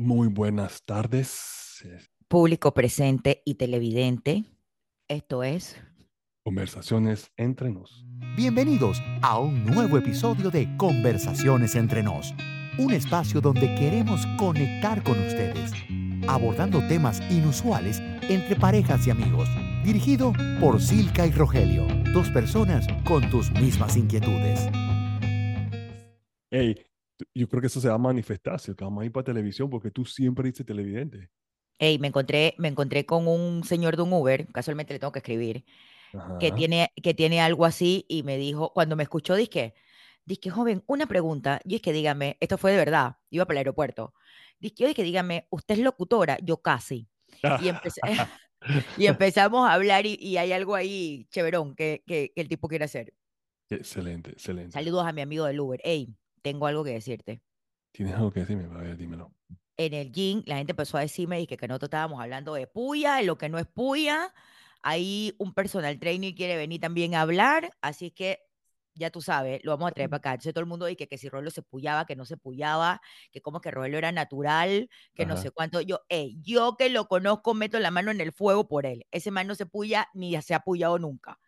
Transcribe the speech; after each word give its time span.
Muy 0.00 0.28
buenas 0.28 0.84
tardes. 0.84 1.84
Público 2.28 2.72
presente 2.72 3.42
y 3.44 3.56
televidente, 3.56 4.44
esto 5.08 5.42
es 5.42 5.76
Conversaciones 6.44 7.32
entre 7.36 7.72
nos. 7.72 8.06
Bienvenidos 8.36 9.02
a 9.22 9.40
un 9.40 9.64
nuevo 9.64 9.98
episodio 9.98 10.50
de 10.50 10.68
Conversaciones 10.76 11.74
entre 11.74 12.04
nos, 12.04 12.32
un 12.78 12.92
espacio 12.92 13.40
donde 13.40 13.74
queremos 13.74 14.24
conectar 14.38 15.02
con 15.02 15.18
ustedes, 15.18 15.72
abordando 16.28 16.78
temas 16.86 17.20
inusuales 17.28 17.98
entre 18.28 18.54
parejas 18.54 19.04
y 19.04 19.10
amigos, 19.10 19.48
dirigido 19.84 20.32
por 20.60 20.80
Silka 20.80 21.26
y 21.26 21.32
Rogelio, 21.32 21.88
dos 22.14 22.30
personas 22.30 22.86
con 23.04 23.28
tus 23.30 23.50
mismas 23.50 23.96
inquietudes. 23.96 24.68
Hey, 26.52 26.87
yo 27.34 27.48
creo 27.48 27.60
que 27.60 27.66
eso 27.68 27.80
se 27.80 27.88
va 27.88 27.94
a 27.94 27.98
manifestar 27.98 28.60
si 28.60 28.72
vamos 28.72 29.02
a 29.02 29.06
ir 29.06 29.12
para 29.12 29.24
televisión 29.24 29.70
porque 29.70 29.90
tú 29.90 30.04
siempre 30.04 30.48
dices 30.48 30.66
televidente. 30.66 31.30
Hey, 31.78 31.98
me 32.00 32.08
encontré, 32.08 32.54
me 32.58 32.68
encontré 32.68 33.06
con 33.06 33.28
un 33.28 33.62
señor 33.64 33.96
de 33.96 34.02
un 34.02 34.12
Uber, 34.12 34.48
casualmente 34.52 34.92
le 34.94 34.98
tengo 34.98 35.12
que 35.12 35.20
escribir, 35.20 35.64
que 36.38 36.52
tiene, 36.52 36.92
que 37.02 37.14
tiene 37.14 37.40
algo 37.40 37.64
así 37.64 38.04
y 38.08 38.24
me 38.24 38.36
dijo, 38.36 38.72
cuando 38.72 38.96
me 38.96 39.04
escuchó, 39.04 39.36
dije, 39.36 39.74
dije, 40.24 40.50
joven, 40.50 40.82
una 40.86 41.06
pregunta, 41.06 41.60
y 41.64 41.76
es 41.76 41.82
que 41.82 41.92
dígame, 41.92 42.36
esto 42.40 42.58
fue 42.58 42.72
de 42.72 42.78
verdad, 42.78 43.16
iba 43.30 43.44
para 43.46 43.56
el 43.56 43.58
aeropuerto, 43.60 44.14
dije, 44.58 44.74
yo 44.78 44.94
que 44.94 45.04
dígame, 45.04 45.46
¿usted 45.50 45.76
es 45.76 45.80
locutora? 45.82 46.38
Yo 46.42 46.62
casi. 46.62 47.08
Y, 47.60 47.68
empecé- 47.68 48.00
y 48.98 49.06
empezamos 49.06 49.68
a 49.68 49.74
hablar 49.74 50.06
y, 50.06 50.16
y 50.20 50.36
hay 50.38 50.52
algo 50.52 50.74
ahí 50.74 51.26
chéverón 51.30 51.74
que, 51.76 52.02
que, 52.06 52.32
que 52.34 52.40
el 52.40 52.48
tipo 52.48 52.68
quiere 52.68 52.86
hacer. 52.86 53.14
Excelente, 53.70 54.30
excelente. 54.30 54.72
Saludos 54.72 55.06
a 55.06 55.12
mi 55.12 55.20
amigo 55.22 55.44
del 55.44 55.60
Uber. 55.60 55.80
Hey, 55.84 56.14
tengo 56.42 56.66
algo 56.66 56.84
que 56.84 56.92
decirte. 56.92 57.42
¿Tienes 57.92 58.14
algo 58.14 58.30
que 58.30 58.40
decirme? 58.40 58.64
A 58.64 58.78
ver, 58.82 58.96
dímelo. 58.96 59.32
en 59.76 59.94
el 59.94 60.12
gym, 60.12 60.42
la 60.46 60.56
gente 60.56 60.72
empezó 60.72 60.98
a 60.98 61.02
decirme 61.02 61.40
y 61.40 61.46
que, 61.46 61.56
que 61.56 61.68
nosotros 61.68 61.88
estábamos 61.88 62.20
hablando 62.20 62.54
de 62.54 62.66
puya, 62.66 63.16
de 63.16 63.24
lo 63.24 63.38
que 63.38 63.48
no 63.48 63.58
es 63.58 63.66
puya. 63.66 64.34
Ahí 64.82 65.34
un 65.38 65.54
personal 65.54 65.98
trainer 65.98 66.34
quiere 66.34 66.56
venir 66.56 66.80
también 66.80 67.14
a 67.14 67.22
hablar, 67.22 67.70
así 67.80 68.10
que 68.10 68.40
ya 68.94 69.10
tú 69.10 69.20
sabes, 69.22 69.60
lo 69.64 69.72
vamos 69.72 69.90
a 69.90 69.92
traer 69.94 70.10
para 70.10 70.18
acá. 70.18 70.30
Entonces 70.32 70.52
todo 70.52 70.62
el 70.62 70.68
mundo 70.68 70.86
dice 70.86 70.96
que, 70.96 71.08
que 71.08 71.18
si 71.18 71.28
Rolo 71.28 71.50
se 71.50 71.62
puyaba, 71.62 72.04
que 72.06 72.16
no 72.16 72.24
se 72.24 72.36
puyaba, 72.36 73.00
que 73.30 73.40
como 73.40 73.60
que 73.60 73.70
Rolo 73.70 73.96
era 73.96 74.12
natural, 74.12 74.90
que 75.14 75.24
no 75.26 75.36
sé 75.36 75.50
cuánto. 75.52 75.80
Yo, 75.80 76.00
yo 76.42 76.76
que 76.76 76.90
lo 76.90 77.06
conozco, 77.06 77.54
meto 77.54 77.78
la 77.78 77.90
mano 77.92 78.10
en 78.10 78.20
el 78.20 78.32
fuego 78.32 78.68
por 78.68 78.86
él. 78.86 79.06
Ese 79.12 79.30
man 79.30 79.46
no 79.46 79.54
se 79.54 79.66
puya 79.66 80.08
ni 80.14 80.40
se 80.42 80.54
ha 80.54 80.60
puyado 80.60 80.98
nunca. 80.98 81.38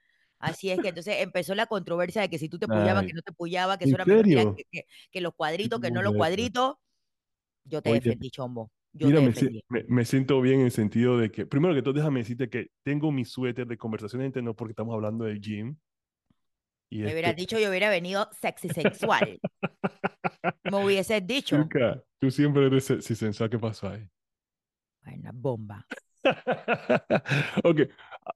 Así 0.41 0.71
es 0.71 0.81
que 0.81 0.89
entonces 0.89 1.17
empezó 1.19 1.55
la 1.55 1.67
controversia 1.67 2.23
de 2.23 2.31
que 2.31 2.39
si 2.39 2.49
tú 2.49 2.59
te 2.59 2.67
puyabas, 2.67 3.05
que 3.05 3.13
no 3.13 3.23
te 3.23 3.33
puyabas, 3.33 3.79
que 3.79 3.85
¿en 3.85 3.91
eso 3.91 3.97
era 3.97 4.07
mentira, 4.07 4.41
serio? 4.41 4.55
que, 4.57 4.65
que- 4.71 4.85
que 5.13 5.21
los 5.21 5.35
cuadritos, 5.35 5.81
que 5.81 5.89
¿Cómo 5.89 5.97
no 5.97 6.03
los 6.03 6.15
cuadritos. 6.15 6.75
Yo 7.65 7.83
te 7.83 7.91
Oye, 7.91 8.01
defendí, 8.01 8.31
chombo. 8.31 8.71
Yo 8.93 9.07
Mira, 9.09 9.21
me, 9.21 9.33
me, 9.69 9.85
me 9.87 10.05
siento 10.05 10.41
bien 10.41 10.61
en 10.61 10.67
el 10.67 10.73
sentido 10.73 11.19
de 11.19 11.31
que, 11.31 11.47
primero 11.47 11.75
que 11.75 11.83
todo, 11.83 11.95
déjame 11.95 12.21
decirte 12.21 12.49
que 12.51 12.69
tengo 12.83 13.13
mi 13.13 13.25
suéter 13.25 13.67
de 13.67 13.77
conversaciones 13.77 14.27
entre 14.27 14.43
nos 14.43 14.57
porque 14.57 14.73
estamos 14.73 14.95
hablando 14.95 15.25
del 15.27 15.41
gym. 15.41 15.77
Y 16.89 17.03
Me 17.03 17.13
hubieras 17.13 17.31
este, 17.33 17.43
dicho, 17.43 17.59
yo 17.59 17.69
hubiera 17.69 17.89
venido 17.89 18.29
sexy 18.41 18.69
sensual. 18.69 19.41
Me 20.65 20.77
hubieses 20.79 21.25
dicho. 21.27 21.57
Luca, 21.57 22.03
tú 22.19 22.31
siempre 22.31 22.67
eres 22.67 22.85
se- 22.85 23.01
si 23.03 23.15
sensual, 23.15 23.51
¿qué 23.51 23.59
pasó 23.59 23.89
ahí? 23.89 24.09
Bueno, 25.05 25.31
bomba. 25.35 25.87
Ok, 27.65 27.81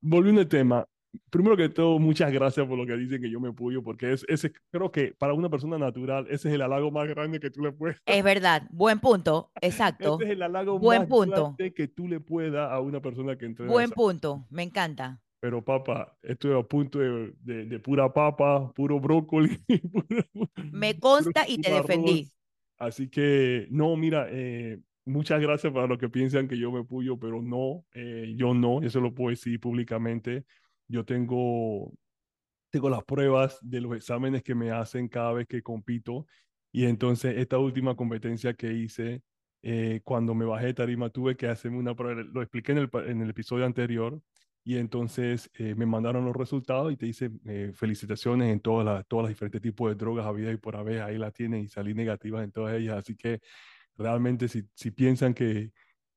volviendo 0.00 0.41
al 0.41 0.48
tema. 0.48 0.86
Primero 1.30 1.56
que 1.56 1.68
todo, 1.68 1.98
muchas 1.98 2.32
gracias 2.32 2.66
por 2.66 2.78
lo 2.78 2.86
que 2.86 2.96
dicen 2.96 3.20
que 3.20 3.30
yo 3.30 3.40
me 3.40 3.52
puyo, 3.52 3.82
porque 3.82 4.12
es, 4.12 4.24
ese, 4.28 4.52
creo 4.70 4.90
que 4.90 5.14
para 5.18 5.34
una 5.34 5.48
persona 5.50 5.78
natural, 5.78 6.26
ese 6.30 6.48
es 6.48 6.54
el 6.54 6.62
halago 6.62 6.90
más 6.90 7.08
grande 7.08 7.40
que 7.40 7.50
tú 7.50 7.62
le 7.62 7.72
puedes 7.72 7.96
dar. 8.06 8.16
Es 8.16 8.24
verdad, 8.24 8.62
buen 8.70 9.00
punto. 9.00 9.50
Exacto. 9.60 10.14
Ese 10.20 10.24
es 10.24 10.30
el 10.30 10.42
halago 10.42 10.78
Buen 10.78 11.00
más 11.02 11.08
punto. 11.08 11.54
grande 11.56 11.74
que 11.74 11.88
tú 11.88 12.08
le 12.08 12.20
puedes 12.20 12.52
dar 12.52 12.72
a 12.72 12.80
una 12.80 13.00
persona 13.00 13.36
que 13.36 13.46
entrena 13.46 13.70
Buen 13.72 13.90
punto. 13.90 14.46
Me 14.50 14.62
encanta. 14.62 15.20
Pero 15.40 15.62
papá, 15.62 16.16
estoy 16.22 16.58
a 16.58 16.62
punto 16.62 16.98
de, 16.98 17.34
de, 17.40 17.66
de 17.66 17.78
pura 17.78 18.10
papa, 18.12 18.72
puro 18.72 18.98
brócoli, 18.98 19.58
puro, 19.92 20.50
Me 20.72 20.98
consta 20.98 21.44
y 21.47 21.58
te 21.58 21.69
puro 21.70 21.82
defendí. 21.82 22.20
arroz. 22.20 22.34
Así 22.78 23.08
que, 23.08 23.66
no, 23.70 23.94
mira, 23.97 24.26
eh, 24.30 24.80
muchas 25.04 25.41
gracias 25.41 25.72
para 25.72 25.86
los 25.86 25.98
que 25.98 26.08
piensan 26.08 26.48
que 26.48 26.58
yo 26.58 26.72
me 26.72 26.82
puyo, 26.84 27.19
pero 27.19 27.42
no, 27.42 27.84
eh, 27.92 28.32
yo 28.36 28.54
no, 28.54 28.82
eso 28.82 29.00
lo 29.00 29.14
puedo 29.14 29.30
decir 29.30 29.60
públicamente. 29.60 30.44
Yo 30.89 31.05
tengo, 31.05 31.93
tengo 32.71 32.91
las 32.91 33.05
pruebas 33.05 33.59
de 33.62 33.81
los 33.81 33.97
exámenes 33.97 34.43
que 34.43 34.55
me 34.55 34.71
hacen 34.71 35.09
cada 35.09 35.33
vez 35.33 35.47
que 35.47 35.62
compito. 35.62 36.27
Y 36.72 36.84
entonces, 36.87 37.37
esta 37.39 37.59
última 37.59 37.97
competencia 37.97 38.55
que 38.55 38.72
hice, 38.72 39.22
eh, 39.62 40.00
cuando 40.05 40.34
me 40.34 40.45
bajé 40.45 40.67
de 40.67 40.75
tarima, 40.75 41.11
tuve 41.11 41.37
que 41.37 41.47
hacerme 41.49 41.78
una 41.78 41.95
prueba, 41.95 42.22
lo 42.22 42.43
expliqué 42.43 42.72
en 42.72 42.78
el, 42.78 42.91
en 43.06 43.22
el 43.22 43.31
episodio 43.31 43.65
anterior. 43.67 44.21
Y 44.67 44.78
entonces 44.78 45.50
eh, 45.59 45.75
me 45.75 45.84
mandaron 45.87 46.25
los 46.25 46.34
resultados 46.34 46.91
y 46.93 46.97
te 46.97 47.05
dicen 47.06 47.39
eh, 47.47 47.72
felicitaciones 47.75 48.51
en 48.53 48.61
todas 48.61 48.87
las, 48.87 49.06
todas 49.06 49.25
las 49.25 49.31
diferentes 49.31 49.61
tipos 49.61 49.91
de 49.91 49.95
drogas 49.97 50.25
habidas 50.27 50.55
y 50.55 50.56
por 50.56 50.77
haber, 50.77 51.03
ahí 51.03 51.19
la 51.19 51.31
tienen 51.31 51.62
y 51.65 51.69
salí 51.69 51.93
negativas 51.95 52.43
en 52.45 52.51
todas 52.51 52.75
ellas. 52.75 52.97
Así 52.99 53.15
que 53.16 53.41
realmente 53.97 54.49
si, 54.49 54.65
si 54.75 54.91
piensan 54.91 55.34
que, 55.34 55.72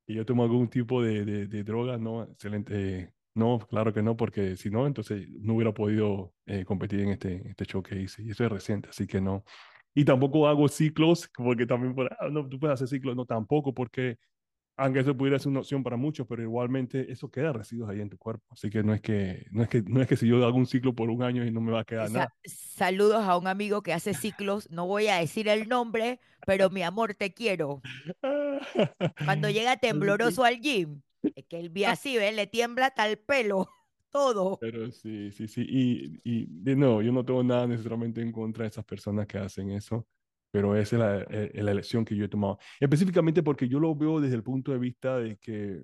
que 0.05 0.13
yo 0.13 0.25
tomo 0.25 0.43
algún 0.43 0.69
tipo 0.69 1.01
de, 1.03 1.25
de, 1.25 1.47
de 1.47 1.63
droga, 1.63 1.97
no, 1.97 2.23
excelente. 2.23 3.13
No, 3.37 3.59
claro 3.59 3.93
que 3.93 4.03
no, 4.03 4.17
porque 4.17 4.57
si 4.57 4.69
no, 4.69 4.87
entonces 4.87 5.27
no 5.29 5.55
hubiera 5.55 5.73
podido 5.73 6.33
eh, 6.45 6.65
competir 6.65 7.01
en 7.01 7.09
este, 7.09 7.49
este 7.49 7.65
show 7.65 7.83
que 7.83 8.01
hice. 8.01 8.23
Y 8.23 8.31
eso 8.31 8.43
es 8.45 8.51
reciente, 8.51 8.89
así 8.89 9.07
que 9.07 9.21
no. 9.21 9.43
Y 9.93 10.05
tampoco 10.05 10.47
hago 10.47 10.67
ciclos, 10.67 11.29
porque 11.35 11.65
también, 11.65 11.95
por, 11.95 12.11
ah, 12.19 12.29
no, 12.31 12.47
tú 12.47 12.59
puedes 12.59 12.75
hacer 12.75 12.87
ciclos, 12.89 13.15
no, 13.15 13.25
tampoco, 13.25 13.73
porque 13.73 14.17
aunque 14.77 15.01
eso 15.01 15.17
pudiera 15.17 15.39
ser 15.39 15.49
una 15.51 15.59
opción 15.61 15.83
para 15.83 15.97
muchos, 15.97 16.27
pero 16.27 16.43
igualmente 16.43 17.11
eso 17.11 17.31
queda 17.31 17.53
residuos 17.53 17.89
ahí 17.89 18.01
en 18.01 18.09
tu 18.09 18.17
cuerpo. 18.17 18.45
Así 18.51 18.69
que 18.69 18.83
no 18.83 18.93
es 18.93 19.01
que, 19.01 19.45
no 19.51 19.63
es 19.63 19.69
que, 19.69 19.81
no 19.83 20.01
es 20.01 20.07
que 20.07 20.17
si 20.17 20.27
yo 20.27 20.45
hago 20.45 20.57
un 20.57 20.67
ciclo 20.67 20.95
por 20.95 21.09
un 21.09 21.23
año 21.23 21.45
y 21.45 21.51
no 21.51 21.61
me 21.61 21.71
va 21.71 21.81
a 21.81 21.85
quedar 21.85 22.11
Sa- 22.11 22.11
nada. 22.11 22.35
saludos 22.45 23.23
a 23.25 23.37
un 23.37 23.47
amigo 23.47 23.81
que 23.81 23.93
hace 23.93 24.13
ciclos. 24.13 24.69
No 24.69 24.85
voy 24.87 25.07
a 25.07 25.17
decir 25.17 25.47
el 25.47 25.67
nombre, 25.67 26.19
pero 26.45 26.69
mi 26.69 26.83
amor, 26.83 27.15
te 27.15 27.33
quiero. 27.33 27.83
Cuando 29.23 29.49
llega 29.49 29.77
tembloroso 29.77 30.43
al 30.43 30.59
gym, 30.61 31.01
es 31.23 31.45
que 31.45 31.59
él 31.59 31.69
ve 31.69 31.85
así, 31.85 32.17
¿ves? 32.17 32.35
Le 32.35 32.47
tiembla 32.47 32.87
hasta 32.87 33.07
el 33.07 33.17
pelo. 33.17 33.67
Todo. 34.09 34.57
Pero 34.59 34.89
sí, 34.89 35.31
sí, 35.31 35.47
sí. 35.47 35.65
Y, 35.67 36.21
y 36.23 36.45
de 36.49 36.75
nuevo, 36.75 37.01
yo 37.01 37.11
no 37.11 37.25
tengo 37.25 37.43
nada 37.43 37.67
necesariamente 37.67 38.21
en 38.21 38.31
contra 38.31 38.63
de 38.63 38.69
esas 38.69 38.85
personas 38.85 39.27
que 39.27 39.37
hacen 39.37 39.69
eso, 39.71 40.07
pero 40.49 40.75
esa 40.77 40.95
es 40.95 40.99
la, 40.99 41.21
eh, 41.29 41.61
la 41.61 41.71
elección 41.71 42.05
que 42.05 42.15
yo 42.15 42.25
he 42.25 42.29
tomado. 42.29 42.57
Específicamente 42.79 43.43
porque 43.43 43.67
yo 43.67 43.79
lo 43.79 43.93
veo 43.95 44.21
desde 44.21 44.35
el 44.35 44.43
punto 44.43 44.71
de 44.71 44.79
vista 44.79 45.17
de 45.17 45.37
que, 45.37 45.83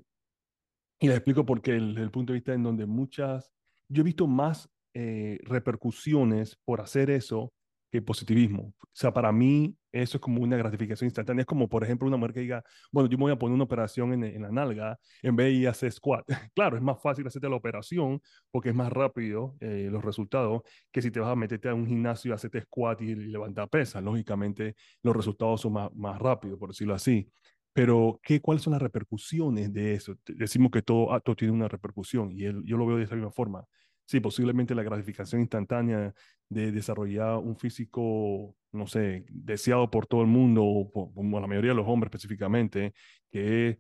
y 1.00 1.08
les 1.08 1.18
explico 1.18 1.46
por 1.46 1.62
qué, 1.62 1.74
desde 1.74 2.02
el 2.02 2.12
punto 2.12 2.32
de 2.32 2.38
vista 2.38 2.54
en 2.54 2.64
donde 2.64 2.86
muchas, 2.86 3.52
yo 3.90 4.02
he 4.02 4.06
visto 4.06 4.26
más 4.26 4.70
eh, 4.94 5.40
repercusiones 5.44 6.56
por 6.64 6.80
hacer 6.80 7.10
eso 7.10 7.52
que 7.94 8.02
positivismo. 8.02 8.74
O 8.82 8.88
sea, 8.92 9.14
para 9.14 9.32
mí 9.32 9.78
eso 9.92 10.18
es 10.18 10.22
como 10.22 10.42
una 10.42 10.58
gratificación 10.58 11.06
instantánea. 11.08 11.42
Es 11.42 11.46
como, 11.46 11.70
por 11.70 11.84
ejemplo, 11.84 12.08
una 12.08 12.18
mujer 12.18 12.34
que 12.34 12.40
diga, 12.40 12.64
bueno, 12.92 13.08
yo 13.08 13.20
me 13.20 13.26
voy 13.26 13.32
a 13.34 13.38
poner 13.38 13.54
una 13.54 13.66
operación 13.66 14.14
en, 14.14 14.24
en 14.24 14.42
la 14.42 14.52
nalga 14.52 15.00
en 15.22 15.36
vez 15.36 15.46
de 15.48 15.52
ir 15.52 15.68
a 15.68 15.72
hacer 15.72 15.92
squat. 15.92 16.26
claro, 16.56 16.76
es 16.76 16.82
más 16.82 17.00
fácil 17.04 17.28
hacerte 17.28 17.48
la 17.48 17.56
operación 17.56 18.20
porque 18.50 18.70
es 18.70 18.76
más 18.76 18.92
rápido 18.92 19.56
eh, 19.60 19.90
los 19.92 20.04
resultados 20.04 20.64
que 20.92 21.04
si 21.04 21.12
te 21.12 21.20
vas 21.20 21.30
a 21.30 21.36
meterte 21.36 21.70
a 21.70 21.76
un 21.76 21.86
gimnasio 21.86 22.32
y 22.32 22.34
hacerte 22.34 22.62
squat 22.62 23.00
y, 23.02 23.12
y 23.12 23.16
levantar 23.16 23.70
pesas. 23.70 24.04
Lógicamente, 24.04 24.76
los 25.04 25.16
resultados 25.16 25.62
son 25.62 25.74
más, 25.74 25.94
más 25.94 26.20
rápidos, 26.20 26.58
por 26.58 26.70
decirlo 26.70 26.96
así. 26.96 27.30
Pero, 27.74 28.20
¿qué, 28.24 28.42
¿cuáles 28.42 28.64
son 28.64 28.74
las 28.74 28.82
repercusiones 28.82 29.72
de 29.72 29.94
eso? 29.94 30.16
Decimos 30.26 30.72
que 30.72 30.82
todo 30.82 31.14
acto 31.14 31.36
tiene 31.36 31.54
una 31.54 31.68
repercusión 31.68 32.32
y 32.32 32.42
yo 32.42 32.78
lo 32.78 32.86
veo 32.88 32.98
de 32.98 33.04
esa 33.04 33.16
misma 33.16 33.32
forma. 33.32 33.66
Sí, 34.14 34.20
posiblemente 34.20 34.76
la 34.76 34.84
gratificación 34.84 35.42
instantánea 35.42 36.14
de 36.48 36.72
desarrollar 36.72 37.38
un 37.38 37.58
físico, 37.58 38.56
no 38.72 38.86
sé, 38.86 39.26
deseado 39.28 39.90
por 39.90 40.06
todo 40.06 40.22
el 40.22 40.28
mundo, 40.28 40.64
o 40.64 40.92
por, 40.92 41.10
la 41.42 41.48
mayoría 41.48 41.72
de 41.72 41.78
los 41.78 41.88
hombres 41.88 42.10
específicamente, 42.12 42.94
que 43.32 43.70
es 43.70 43.78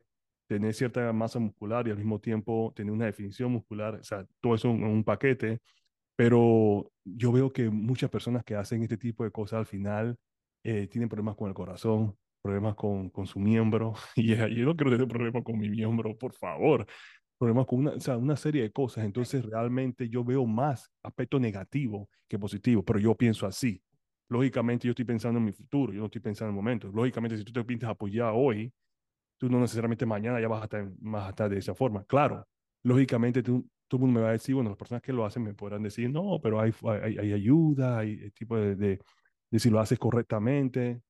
tener 0.47 0.73
cierta 0.73 1.13
masa 1.13 1.37
muscular 1.37 1.87
y 1.87 1.91
al 1.91 1.97
mismo 1.97 2.19
tiempo 2.19 2.73
tener 2.75 2.91
una 2.91 3.05
definición 3.05 3.52
muscular, 3.52 3.93
o 3.93 4.03
sea, 4.03 4.25
todo 4.41 4.55
eso 4.55 4.72
en 4.72 4.84
un 4.85 5.03
paquete, 5.03 5.59
pero 6.16 6.91
yo 7.05 7.31
veo 7.31 7.53
que 7.53 7.69
muchas 7.69 8.09
personas 8.09 8.43
que 8.43 8.55
hacen 8.55 8.81
este 8.81 8.97
tipo 8.97 9.23
de 9.23 9.31
cosas 9.31 9.59
al 9.59 9.67
final 9.67 10.17
eh, 10.63 10.87
tienen 10.87 11.09
problemas 11.09 11.35
con 11.35 11.47
el 11.49 11.53
corazón, 11.53 12.17
problemas 12.41 12.73
con, 12.73 13.11
con 13.11 13.28
su 13.28 13.40
miembro, 13.40 13.93
y 14.16 14.35
yo 14.35 14.66
no 14.66 14.75
quiero 14.75 14.91
tener 14.91 15.08
problemas 15.08 15.43
con 15.43 15.59
mi 15.59 15.69
miembro, 15.69 16.17
por 16.17 16.34
favor, 16.34 16.87
problemas 17.43 17.66
con 17.67 17.79
una, 17.79 17.91
o 17.91 17.99
sea, 17.99 18.17
una 18.17 18.35
serie 18.37 18.63
de 18.63 18.72
cosas, 18.72 19.05
entonces 19.05 19.43
realmente 19.45 20.07
yo 20.09 20.23
veo 20.23 20.45
más 20.45 20.90
aspecto 21.03 21.40
negativo 21.40 22.09
que 22.28 22.40
positivo, 22.40 22.84
pero 22.84 22.99
yo 22.99 23.16
pienso 23.16 23.45
así. 23.45 23.81
Lógicamente 24.29 24.87
yo 24.87 24.91
estoy 24.91 25.05
pensando 25.05 25.40
en 25.40 25.45
mi 25.45 25.51
futuro, 25.51 25.91
yo 25.93 25.99
no 25.99 26.05
estoy 26.05 26.22
pensando 26.22 26.49
en 26.49 26.55
el 26.55 26.63
momento. 26.63 26.87
Lógicamente 26.93 27.37
si 27.37 27.43
tú 27.43 27.51
te 27.51 27.63
pintas 27.66 27.90
apoyar 27.90 28.31
hoy, 28.34 28.73
tú 29.37 29.49
no 29.49 29.59
necesariamente 29.59 30.05
mañana 30.05 30.40
ya 30.40 30.47
vas 30.47 30.61
a 30.61 30.63
estar, 30.66 30.90
vas 30.99 31.25
a 31.28 31.29
estar 31.29 31.49
de 31.49 31.57
esa 31.59 31.75
forma. 31.75 32.05
Claro, 32.05 32.45
lógicamente 32.84 33.43
tú, 33.43 33.67
todo 33.87 33.99
el 33.99 34.01
mundo 34.05 34.19
me 34.19 34.23
va 34.23 34.29
a 34.29 34.34
decir, 34.34 34.55
bueno, 34.55 34.69
las 34.72 34.78
personas 34.78 35.01
que 35.01 35.13
lo 35.13 35.25
hacen 35.25 35.43
me 35.43 35.53
podrán 35.53 35.84
decir, 35.84 36.09
no, 36.09 36.39
pero 36.41 36.59
hay, 36.61 36.73
hay, 37.03 37.17
hay 37.17 37.34
ayuda, 37.34 37.99
hay 37.99 38.31
tipo 38.31 38.57
de, 38.57 38.75
de, 38.75 38.99
de 39.51 39.59
si 39.59 39.69
lo 39.69 39.79
haces 39.79 39.99
correctamente. 39.99 41.01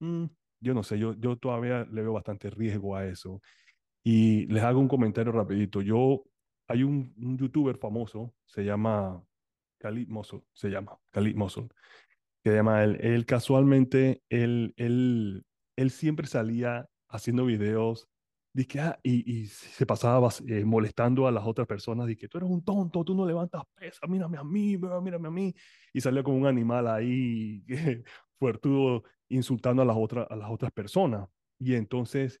Mm, 0.00 0.26
yo 0.60 0.74
no 0.74 0.82
sé, 0.82 0.98
yo, 0.98 1.14
yo 1.14 1.36
todavía 1.36 1.84
le 1.84 2.02
veo 2.02 2.12
bastante 2.12 2.50
riesgo 2.50 2.96
a 2.96 3.06
eso. 3.06 3.40
Y 4.04 4.46
les 4.46 4.62
hago 4.62 4.80
un 4.80 4.88
comentario 4.88 5.32
rapidito. 5.32 5.82
Yo, 5.82 6.24
hay 6.68 6.84
un, 6.84 7.14
youtuber 7.38 7.76
famoso, 7.78 8.34
se 8.44 8.64
llama 8.64 9.24
Khalid 9.78 10.08
Mosul, 10.08 10.44
se 10.52 10.68
llama 10.70 10.98
Khalid 11.10 11.36
Mosul, 11.36 11.68
que 12.42 12.52
llama 12.52 12.84
él, 12.84 13.26
casualmente, 13.26 14.22
él, 14.28 14.74
él, 14.76 15.44
él 15.76 15.90
siempre 15.90 16.26
salía 16.26 16.88
haciendo 17.08 17.46
videos 17.46 18.08
Dice, 18.54 18.78
ah, 18.78 18.96
y, 19.02 19.40
y, 19.40 19.46
se 19.46 19.84
pasaba 19.84 20.28
eh, 20.46 20.64
molestando 20.64 21.26
a 21.26 21.32
las 21.32 21.44
otras 21.44 21.66
personas, 21.66 22.06
que 22.16 22.28
tú 22.28 22.38
eres 22.38 22.48
un 22.48 22.64
tonto, 22.64 23.02
tú 23.02 23.12
no 23.12 23.26
levantas 23.26 23.62
pesas, 23.74 24.08
mírame 24.08 24.38
a 24.38 24.44
mí, 24.44 24.78
mírame 24.78 25.26
a 25.26 25.30
mí. 25.30 25.52
Y 25.92 26.00
salía 26.00 26.22
como 26.22 26.36
un 26.36 26.46
animal 26.46 26.86
ahí, 26.86 27.64
fuertudo, 28.38 29.02
insultando 29.28 29.82
a 29.82 29.84
las, 29.84 29.96
otras, 29.96 30.28
a 30.30 30.36
las 30.36 30.48
otras 30.50 30.70
personas. 30.70 31.28
Y 31.58 31.74
entonces, 31.74 32.40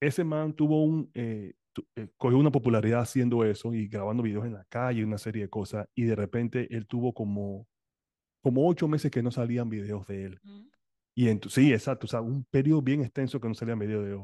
ese 0.00 0.24
man 0.24 0.54
tuvo 0.54 0.82
un, 0.84 1.10
eh, 1.14 1.54
eh, 1.96 2.08
cogió 2.16 2.38
una 2.38 2.50
popularidad 2.50 3.00
haciendo 3.00 3.44
eso 3.44 3.74
y 3.74 3.86
grabando 3.88 4.22
videos 4.22 4.46
en 4.46 4.54
la 4.54 4.64
calle, 4.64 5.04
una 5.04 5.18
serie 5.18 5.42
de 5.42 5.50
cosas. 5.50 5.86
Y 5.94 6.04
de 6.04 6.16
repente 6.16 6.74
él 6.74 6.86
tuvo 6.86 7.12
como, 7.12 7.66
como 8.42 8.68
ocho 8.68 8.88
meses 8.88 9.10
que 9.10 9.22
no 9.22 9.30
salían 9.30 9.68
videos 9.68 10.06
de 10.06 10.24
él. 10.24 10.40
Y 11.14 11.28
entonces, 11.28 11.64
sí, 11.64 11.72
exacto, 11.72 12.06
o 12.06 12.08
sea, 12.08 12.20
un 12.22 12.44
periodo 12.44 12.82
bien 12.82 13.02
extenso 13.02 13.40
que 13.40 13.48
no 13.48 13.54
salían 13.54 13.78
videos 13.78 14.04
de 14.04 14.12
él 14.12 14.20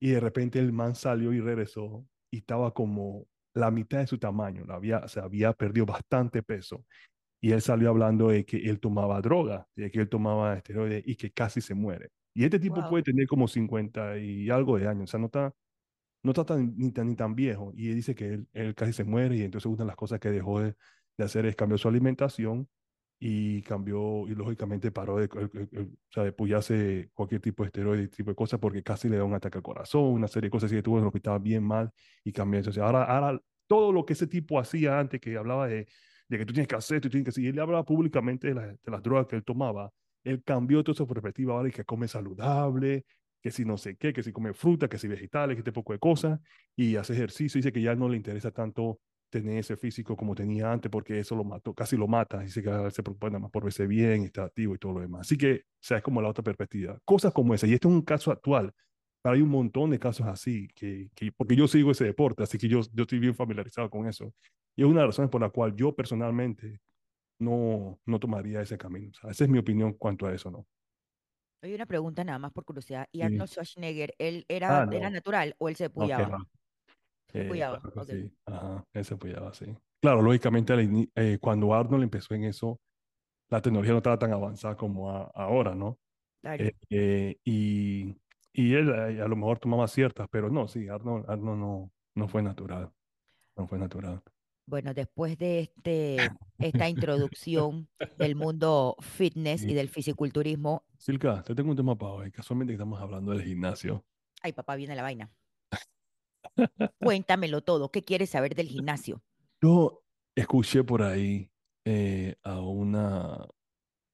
y 0.00 0.10
de 0.10 0.20
repente 0.20 0.58
el 0.58 0.72
man 0.72 0.94
salió 0.94 1.32
y 1.32 1.40
regresó 1.40 2.06
y 2.30 2.38
estaba 2.38 2.72
como 2.72 3.26
la 3.54 3.70
mitad 3.70 3.98
de 3.98 4.06
su 4.06 4.18
tamaño, 4.18 4.64
había, 4.68 4.98
o 4.98 5.08
sea, 5.08 5.24
había 5.24 5.52
perdido 5.52 5.86
bastante 5.86 6.42
peso. 6.42 6.84
Y 7.40 7.52
él 7.52 7.62
salió 7.62 7.90
hablando 7.90 8.28
de 8.28 8.44
que 8.44 8.58
él 8.58 8.80
tomaba 8.80 9.20
droga, 9.20 9.66
de 9.76 9.90
que 9.90 10.00
él 10.00 10.08
tomaba 10.08 10.56
esteroides 10.56 11.02
y 11.06 11.16
que 11.16 11.30
casi 11.30 11.60
se 11.60 11.74
muere. 11.74 12.10
Y 12.36 12.44
este 12.44 12.58
tipo 12.60 12.86
puede 12.90 13.02
tener 13.02 13.26
como 13.26 13.48
50 13.48 14.18
y 14.18 14.50
algo 14.50 14.78
de 14.78 14.86
años, 14.86 15.04
o 15.04 15.06
sea, 15.06 15.18
no 15.20 15.26
está, 15.26 15.54
no 16.22 16.32
está 16.32 16.44
tan, 16.44 16.76
ni, 16.76 16.92
tan, 16.92 17.08
ni 17.08 17.16
tan 17.16 17.34
viejo. 17.34 17.72
Y 17.74 17.88
él 17.88 17.96
dice 17.96 18.14
que 18.14 18.34
él, 18.34 18.48
él, 18.52 18.74
casi 18.74 18.92
se 18.92 19.04
muere 19.04 19.36
y 19.36 19.42
entonces 19.42 19.66
una 19.66 19.84
de 19.84 19.86
las 19.86 19.96
cosas 19.96 20.20
que 20.20 20.30
dejó 20.30 20.60
de, 20.60 20.74
de 21.16 21.24
hacer 21.24 21.46
es 21.46 21.56
cambiar 21.56 21.78
su 21.78 21.88
alimentación 21.88 22.68
y 23.18 23.62
cambió 23.62 24.28
y 24.28 24.34
lógicamente 24.34 24.90
paró 24.92 25.16
de, 25.16 25.26
o 25.26 26.10
sea, 26.10 26.24
de 26.24 26.32
puyarse 26.32 27.10
cualquier 27.14 27.40
tipo 27.40 27.62
de 27.62 27.68
esteroide, 27.68 28.08
tipo 28.08 28.30
de 28.30 28.36
cosas, 28.36 28.60
porque 28.60 28.82
casi 28.82 29.08
le 29.08 29.16
da 29.16 29.24
un 29.24 29.34
ataque 29.34 29.58
al 29.58 29.64
corazón, 29.64 30.04
una 30.04 30.28
serie 30.28 30.48
de 30.48 30.50
cosas 30.50 30.66
así 30.68 30.76
que 30.76 30.82
tuvo 30.82 30.98
en 30.98 31.04
el 31.04 31.08
hospital 31.08 31.40
bien 31.40 31.64
mal 31.64 31.90
y 32.22 32.32
cambió. 32.32 32.58
Entonces, 32.58 32.82
ahora, 32.82 33.04
ahora 33.04 33.40
todo 33.66 33.92
lo 33.92 34.04
que 34.04 34.12
ese 34.12 34.26
tipo 34.26 34.60
hacía 34.60 34.98
antes, 34.98 35.20
que 35.22 35.38
hablaba 35.38 35.68
de, 35.68 35.88
de 36.28 36.38
que 36.38 36.44
tú 36.44 36.52
tienes 36.52 36.68
que 36.68 36.76
hacer, 36.76 37.00
tú 37.00 37.08
tienes 37.08 37.24
que 37.24 37.30
hacer, 37.30 37.44
y 37.44 37.48
él 37.48 37.58
hablaba 37.58 37.84
públicamente 37.84 38.52
de, 38.52 38.54
de 38.54 38.90
las 38.90 39.02
drogas 39.02 39.26
que 39.26 39.36
él 39.36 39.44
tomaba, 39.44 39.90
él 40.26 40.42
cambió 40.44 40.82
toda 40.82 40.96
su 40.96 41.06
perspectiva 41.06 41.54
ahora 41.54 41.68
y 41.68 41.72
que 41.72 41.84
come 41.84 42.08
saludable, 42.08 43.04
que 43.40 43.52
si 43.52 43.64
no 43.64 43.78
sé 43.78 43.96
qué, 43.96 44.12
que 44.12 44.24
si 44.24 44.32
come 44.32 44.52
fruta, 44.54 44.88
que 44.88 44.98
si 44.98 45.06
vegetales, 45.06 45.54
que 45.54 45.60
este 45.60 45.72
poco 45.72 45.92
de 45.92 46.00
cosas, 46.00 46.40
y 46.74 46.96
hace 46.96 47.12
ejercicio, 47.12 47.58
dice 47.60 47.72
que 47.72 47.80
ya 47.80 47.94
no 47.94 48.08
le 48.08 48.16
interesa 48.16 48.50
tanto 48.50 48.98
tener 49.30 49.58
ese 49.58 49.76
físico 49.76 50.16
como 50.16 50.34
tenía 50.34 50.72
antes, 50.72 50.90
porque 50.90 51.20
eso 51.20 51.36
lo 51.36 51.44
mató, 51.44 51.72
casi 51.74 51.96
lo 51.96 52.08
mata, 52.08 52.40
dice 52.40 52.60
que 52.60 52.90
se 52.90 53.04
preocupa 53.04 53.30
más 53.38 53.50
por 53.52 53.62
verse 53.62 53.86
bien, 53.86 54.24
está 54.24 54.44
activo 54.44 54.74
y 54.74 54.78
todo 54.78 54.94
lo 54.94 55.00
demás. 55.00 55.22
Así 55.22 55.38
que, 55.38 55.54
o 55.54 55.78
sea, 55.80 55.98
es 55.98 56.02
como 56.02 56.20
la 56.20 56.28
otra 56.28 56.42
perspectiva. 56.42 56.98
Cosas 57.04 57.32
como 57.32 57.54
esa, 57.54 57.68
y 57.68 57.74
este 57.74 57.86
es 57.86 57.94
un 57.94 58.02
caso 58.02 58.32
actual, 58.32 58.72
pero 59.22 59.36
hay 59.36 59.42
un 59.42 59.50
montón 59.50 59.90
de 59.90 60.00
casos 60.00 60.26
así, 60.26 60.68
que, 60.74 61.08
porque 61.36 61.54
yo 61.54 61.68
sigo 61.68 61.92
ese 61.92 62.04
deporte, 62.04 62.42
así 62.42 62.58
que 62.58 62.66
yo, 62.66 62.80
yo 62.92 63.02
estoy 63.02 63.20
bien 63.20 63.34
familiarizado 63.36 63.88
con 63.90 64.08
eso. 64.08 64.32
Y 64.74 64.82
es 64.82 64.88
una 64.88 65.02
de 65.02 65.06
las 65.06 65.14
razones 65.14 65.30
por 65.30 65.40
la 65.40 65.50
cual 65.50 65.74
yo 65.76 65.94
personalmente 65.94 66.80
no, 67.38 67.98
no 68.06 68.18
tomaría 68.20 68.60
ese 68.60 68.78
camino. 68.78 69.10
O 69.10 69.14
sea, 69.14 69.30
esa 69.30 69.44
es 69.44 69.50
mi 69.50 69.58
opinión 69.58 69.94
cuanto 69.94 70.26
a 70.26 70.34
eso, 70.34 70.50
¿no? 70.50 70.66
Hay 71.62 71.74
una 71.74 71.86
pregunta 71.86 72.22
nada 72.22 72.38
más 72.38 72.52
por 72.52 72.64
curiosidad. 72.64 73.06
¿Y 73.12 73.22
Arnold 73.22 73.48
Schwarzenegger, 73.50 74.14
él 74.18 74.44
era, 74.48 74.82
ah, 74.82 74.88
era 74.92 75.10
natural 75.10 75.54
o 75.58 75.68
él 75.68 75.76
se 75.76 75.90
puyaba? 75.90 76.46
Eh, 77.32 77.48
sí. 78.06 78.32
Ajá, 78.46 78.84
ese 78.92 79.16
sí. 79.52 79.76
Claro, 80.00 80.22
lógicamente 80.22 80.74
eh, 81.16 81.38
cuando 81.40 81.74
Arnold 81.74 82.04
empezó 82.04 82.34
en 82.34 82.44
eso, 82.44 82.78
la 83.50 83.60
tecnología 83.60 83.92
no 83.92 83.98
estaba 83.98 84.18
tan 84.18 84.32
avanzada 84.32 84.76
como 84.76 85.10
ahora, 85.10 85.74
¿no? 85.74 85.98
Eh, 86.90 87.36
y, 87.44 88.14
y 88.52 88.74
él 88.74 88.92
a 88.92 89.28
lo 89.28 89.36
mejor 89.36 89.58
tomaba 89.58 89.88
ciertas, 89.88 90.28
pero 90.30 90.50
no, 90.50 90.68
sí, 90.68 90.88
Arnold, 90.88 91.28
Arnold 91.28 91.60
no, 91.60 91.90
no 92.14 92.28
fue 92.28 92.42
natural. 92.42 92.92
No 93.56 93.66
fue 93.66 93.78
natural. 93.78 94.22
Bueno, 94.66 94.92
después 94.94 95.38
de 95.38 95.60
este, 95.60 96.16
esta 96.58 96.88
introducción 96.88 97.88
del 98.18 98.34
mundo 98.34 98.96
fitness 99.00 99.62
y 99.62 99.74
del 99.74 99.88
fisiculturismo. 99.88 100.84
Silka, 100.98 101.42
te 101.42 101.54
tengo 101.54 101.70
un 101.70 101.76
tema 101.76 101.96
para 101.96 102.12
hoy. 102.12 102.32
Casualmente 102.32 102.72
estamos 102.72 103.00
hablando 103.00 103.32
del 103.32 103.42
gimnasio. 103.42 104.04
Ay, 104.42 104.52
papá, 104.52 104.74
viene 104.74 104.96
la 104.96 105.02
vaina. 105.02 105.30
Cuéntamelo 107.00 107.62
todo. 107.62 107.90
¿Qué 107.90 108.02
quieres 108.02 108.30
saber 108.30 108.54
del 108.54 108.68
gimnasio? 108.68 109.22
Yo 109.62 110.02
escuché 110.34 110.82
por 110.82 111.02
ahí 111.02 111.50
eh, 111.84 112.34
a 112.42 112.60
una 112.60 113.46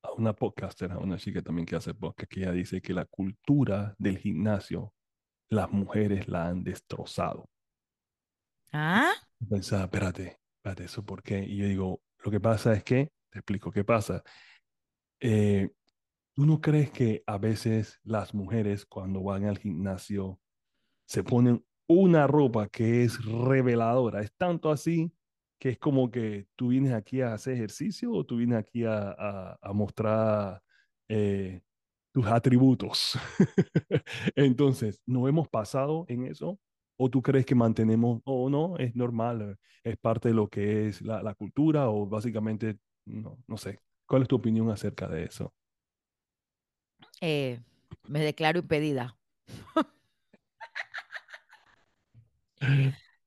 a 0.04 0.12
una 0.12 0.34
podcaster, 0.34 0.90
a 0.90 0.98
una 0.98 1.16
chica 1.16 1.42
también 1.42 1.64
que 1.64 1.76
hace 1.76 1.94
podcast, 1.94 2.30
que 2.30 2.40
ella 2.40 2.52
dice 2.52 2.82
que 2.82 2.92
la 2.92 3.04
cultura 3.04 3.94
del 3.98 4.18
gimnasio, 4.18 4.92
las 5.48 5.70
mujeres 5.70 6.28
la 6.28 6.48
han 6.48 6.64
destrozado. 6.64 7.48
¿Ah? 8.72 9.12
Pensaba, 9.48 9.84
espérate, 9.84 10.41
espérate, 10.62 10.84
¿eso 10.84 11.04
por 11.04 11.24
qué? 11.24 11.44
Y 11.44 11.56
yo 11.56 11.66
digo, 11.66 12.02
lo 12.24 12.30
que 12.30 12.38
pasa 12.38 12.72
es 12.72 12.84
que, 12.84 13.10
te 13.30 13.40
explico 13.40 13.72
qué 13.72 13.82
pasa. 13.82 14.22
Eh, 15.20 15.70
¿Tú 16.34 16.46
no 16.46 16.60
crees 16.60 16.90
que 16.92 17.24
a 17.26 17.36
veces 17.36 17.98
las 18.04 18.32
mujeres 18.32 18.86
cuando 18.86 19.22
van 19.24 19.44
al 19.46 19.58
gimnasio 19.58 20.38
se 21.04 21.24
ponen 21.24 21.64
una 21.88 22.26
ropa 22.26 22.68
que 22.68 23.04
es 23.04 23.24
reveladora. 23.24 24.22
Es 24.22 24.32
tanto 24.36 24.70
así 24.70 25.12
que 25.58 25.70
es 25.70 25.78
como 25.78 26.10
que 26.10 26.46
tú 26.56 26.68
vienes 26.68 26.92
aquí 26.92 27.20
a 27.20 27.34
hacer 27.34 27.54
ejercicio 27.54 28.12
o 28.12 28.24
tú 28.24 28.36
vienes 28.36 28.58
aquí 28.58 28.84
a, 28.86 29.58
mostrar 29.74 30.62
eh, 31.08 31.60
tus 32.12 32.26
atributos. 32.26 33.18
Entonces, 34.36 35.02
¿no 35.06 35.28
hemos 35.28 35.48
pasado 35.48 36.04
en 36.08 36.26
eso? 36.26 36.58
¿O 36.96 37.10
tú 37.10 37.22
crees 37.22 37.46
que 37.46 37.54
mantenemos, 37.54 38.20
o 38.24 38.48
no, 38.48 38.76
es 38.78 38.94
normal, 38.94 39.58
es 39.82 39.96
parte 39.96 40.28
de 40.28 40.34
lo 40.34 40.48
que 40.48 40.88
es 40.88 41.02
la, 41.02 41.34
cultura 41.34 41.88
o 41.88 42.06
básicamente, 42.06 42.78
no, 43.04 43.38
no 43.46 43.56
sé. 43.56 43.80
¿Cuál 44.06 44.22
es 44.22 44.28
tu 44.28 44.36
opinión 44.36 44.70
acerca 44.70 45.08
de 45.08 45.24
eso? 45.24 45.52
Eh, 47.20 47.60
me 48.08 48.20
declaro 48.20 48.60
impedida. 48.60 49.16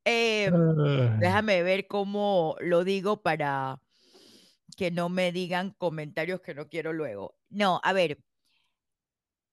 Eh, 0.08 0.52
déjame 1.20 1.64
ver 1.64 1.88
cómo 1.88 2.56
lo 2.62 2.84
digo 2.84 3.24
para 3.24 3.82
que 4.78 4.92
no 4.92 5.10
me 5.10 5.32
digan 5.32 5.72
comentarios 5.72 6.42
que 6.42 6.54
no 6.54 6.68
quiero 6.68 6.94
luego. 6.94 7.36
No, 7.50 7.82
a 7.84 7.92
ver, 7.92 8.20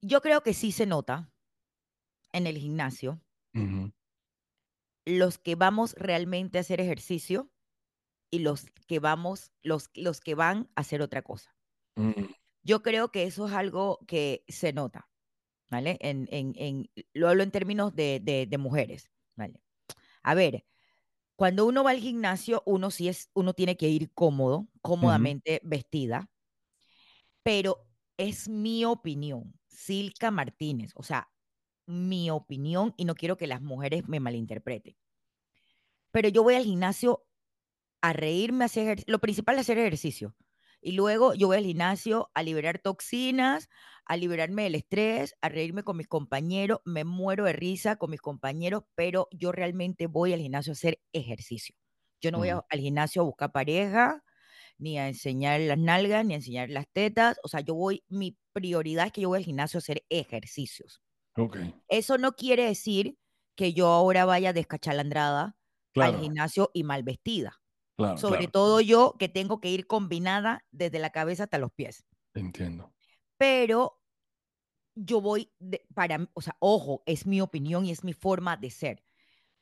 yo 0.02 0.21
creo 0.21 0.42
que 0.42 0.52
sí 0.52 0.71
se 0.71 0.85
nota 0.85 1.33
en 2.33 2.47
el 2.47 2.59
gimnasio 2.59 3.21
los 5.04 5.38
que 5.38 5.54
vamos 5.54 5.94
realmente 5.99 6.59
a 6.59 6.62
hacer 6.62 6.80
ejercicio 6.80 7.50
y 8.30 8.40
los 8.40 8.66
que 8.87 8.99
vamos, 8.99 9.52
los, 9.62 9.90
los 9.94 10.21
que 10.21 10.35
van 10.35 10.71
a 10.75 10.80
hacer 10.80 11.02
otra 11.02 11.23
cosa. 11.23 11.54
Mm. 11.97 12.25
Yo 12.62 12.82
creo 12.82 13.11
que 13.11 13.25
eso 13.25 13.47
es 13.47 13.52
algo 13.52 13.99
que 14.06 14.44
se 14.49 14.73
nota, 14.73 15.09
¿vale? 15.71 15.99
En, 16.00 16.28
en, 16.30 16.54
en, 16.56 16.90
lo 17.12 17.28
hablo 17.28 17.42
en 17.42 17.50
términos 17.50 17.94
de, 17.94 18.21
de, 18.23 18.47
de 18.47 18.59
mujeres, 18.59 19.11
¿vale? 19.37 19.61
A 20.23 20.35
ver, 20.35 20.64
cuando 21.37 21.66
uno 21.66 21.82
va 21.82 21.90
al 21.90 21.99
gimnasio, 21.99 22.62
uno 22.66 22.90
sí 22.90 23.09
es, 23.09 23.30
uno 23.35 23.52
tiene 23.52 23.76
que 23.76 23.88
ir 23.88 24.12
cómodo, 24.12 24.68
cómodamente 24.80 25.61
vestida, 25.64 26.30
pero 27.42 27.88
es 28.16 28.49
mi 28.49 28.85
opinión, 28.85 29.59
Silka 29.66 30.30
Martínez, 30.30 30.92
o 30.94 31.02
sea, 31.02 31.28
mi 31.87 32.31
opinión 32.31 32.95
y 32.97 33.05
no 33.05 33.15
quiero 33.15 33.37
que 33.37 33.47
las 33.47 33.62
mujeres 33.62 34.09
me 34.09 34.21
malinterpreten. 34.21 34.97
Pero 36.11 36.29
yo 36.29 36.43
voy 36.43 36.55
al 36.55 36.65
gimnasio 36.65 37.25
a 38.03 38.12
reírme, 38.12 38.65
a 38.65 38.67
hacer 38.67 39.05
lo 39.07 39.21
principal 39.21 39.57
es 39.57 39.62
hacer 39.62 39.79
ejercicio. 39.79 40.35
Y 40.81 40.93
luego 40.93 41.35
yo 41.35 41.47
voy 41.47 41.59
al 41.59 41.65
gimnasio 41.65 42.31
a 42.35 42.43
liberar 42.43 42.81
toxinas, 42.81 43.69
a 44.05 44.17
liberarme 44.17 44.65
del 44.65 44.75
estrés, 44.75 45.37
a 45.41 45.49
reírme 45.49 45.85
con 45.85 45.97
mis 45.97 46.09
compañeros, 46.09 46.81
me 46.85 47.05
muero 47.05 47.45
de 47.45 47.53
risa 47.53 47.97
con 47.97 48.11
mis 48.11 48.21
compañeros, 48.21 48.85
pero 48.97 49.29
yo 49.31 49.53
realmente 49.53 50.09
voy 50.09 50.33
al 50.33 50.41
gimnasio 50.41 50.73
a 50.73 50.75
hacer 50.75 51.01
ejercicio. 51.12 51.77
Yo 52.21 52.33
no 52.33 52.39
voy 52.39 52.51
al 52.51 52.81
gimnasio 52.81 53.23
a 53.23 53.25
buscar 53.25 53.53
pareja, 53.53 54.25
ni 54.79 54.99
a 54.99 55.09
enseñar 55.09 55.61
las 55.61 55.79
nalgas, 55.79 56.25
ni 56.27 56.35
a 56.35 56.37
enseñar 56.39 56.71
las 56.71 56.89
tetas. 56.93 57.39
O 57.45 57.49
sea, 57.49 57.61
yo 57.61 57.75
voy, 57.75 58.05
mi 58.09 58.37
prioridad 58.53 59.07
es 59.07 59.12
que 59.12 59.21
yo 59.23 59.29
voy 59.29 59.39
al 59.39 59.45
gimnasio 59.45 59.79
a 59.79 59.81
hacer 59.81 60.05
ejercicios. 60.11 61.01
Okay. 61.37 61.75
Eso 61.89 62.19
no 62.19 62.33
quiere 62.33 62.67
decir 62.67 63.19
que 63.55 63.73
yo 63.73 63.89
ahora 63.89 64.25
vaya 64.25 64.53
descachalandrada 64.53 65.57
al 65.97 66.21
gimnasio 66.21 66.71
y 66.75 66.85
mal 66.85 67.03
vestida. 67.03 67.61
Sobre 68.17 68.49
todo 68.49 68.81
yo 68.81 69.15
que 69.19 69.29
tengo 69.29 69.61
que 69.61 69.71
ir 69.71 69.87
combinada 69.87 70.65
desde 70.71 70.99
la 70.99 71.11
cabeza 71.11 71.45
hasta 71.45 71.59
los 71.59 71.73
pies. 71.73 72.05
Entiendo. 72.35 72.93
Pero 73.37 74.01
yo 74.95 75.21
voy, 75.21 75.53
para, 75.95 76.29
o 76.35 76.41
sea, 76.41 76.57
ojo, 76.59 77.03
es 77.07 77.27
mi 77.27 77.41
opinión 77.41 77.87
y 77.87 77.91
es 77.91 78.05
mi 78.05 78.12
forma 78.12 78.57
de 78.57 78.71
ser. 78.71 79.05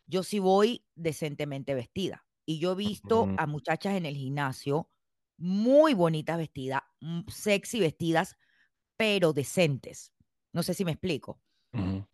Yo 0.07 0.23
sí 0.23 0.39
voy 0.39 0.87
decentemente 0.95 1.75
vestida. 1.75 2.27
Y 2.47 2.59
yo 2.59 2.73
he 2.73 2.77
visto 2.77 3.29
a 3.37 3.47
muchachas 3.47 3.97
en 3.97 4.07
el 4.07 4.17
gimnasio 4.17 4.91
muy 5.37 5.95
bonitas 5.95 6.37
vestidas, 6.37 6.83
sexy 7.29 7.81
vestidas, 7.81 8.37
pero 8.97 9.33
decentes. 9.33 10.12
No 10.53 10.62
sé 10.62 10.75
si 10.75 10.85
me 10.85 10.93
explico. 10.93 11.41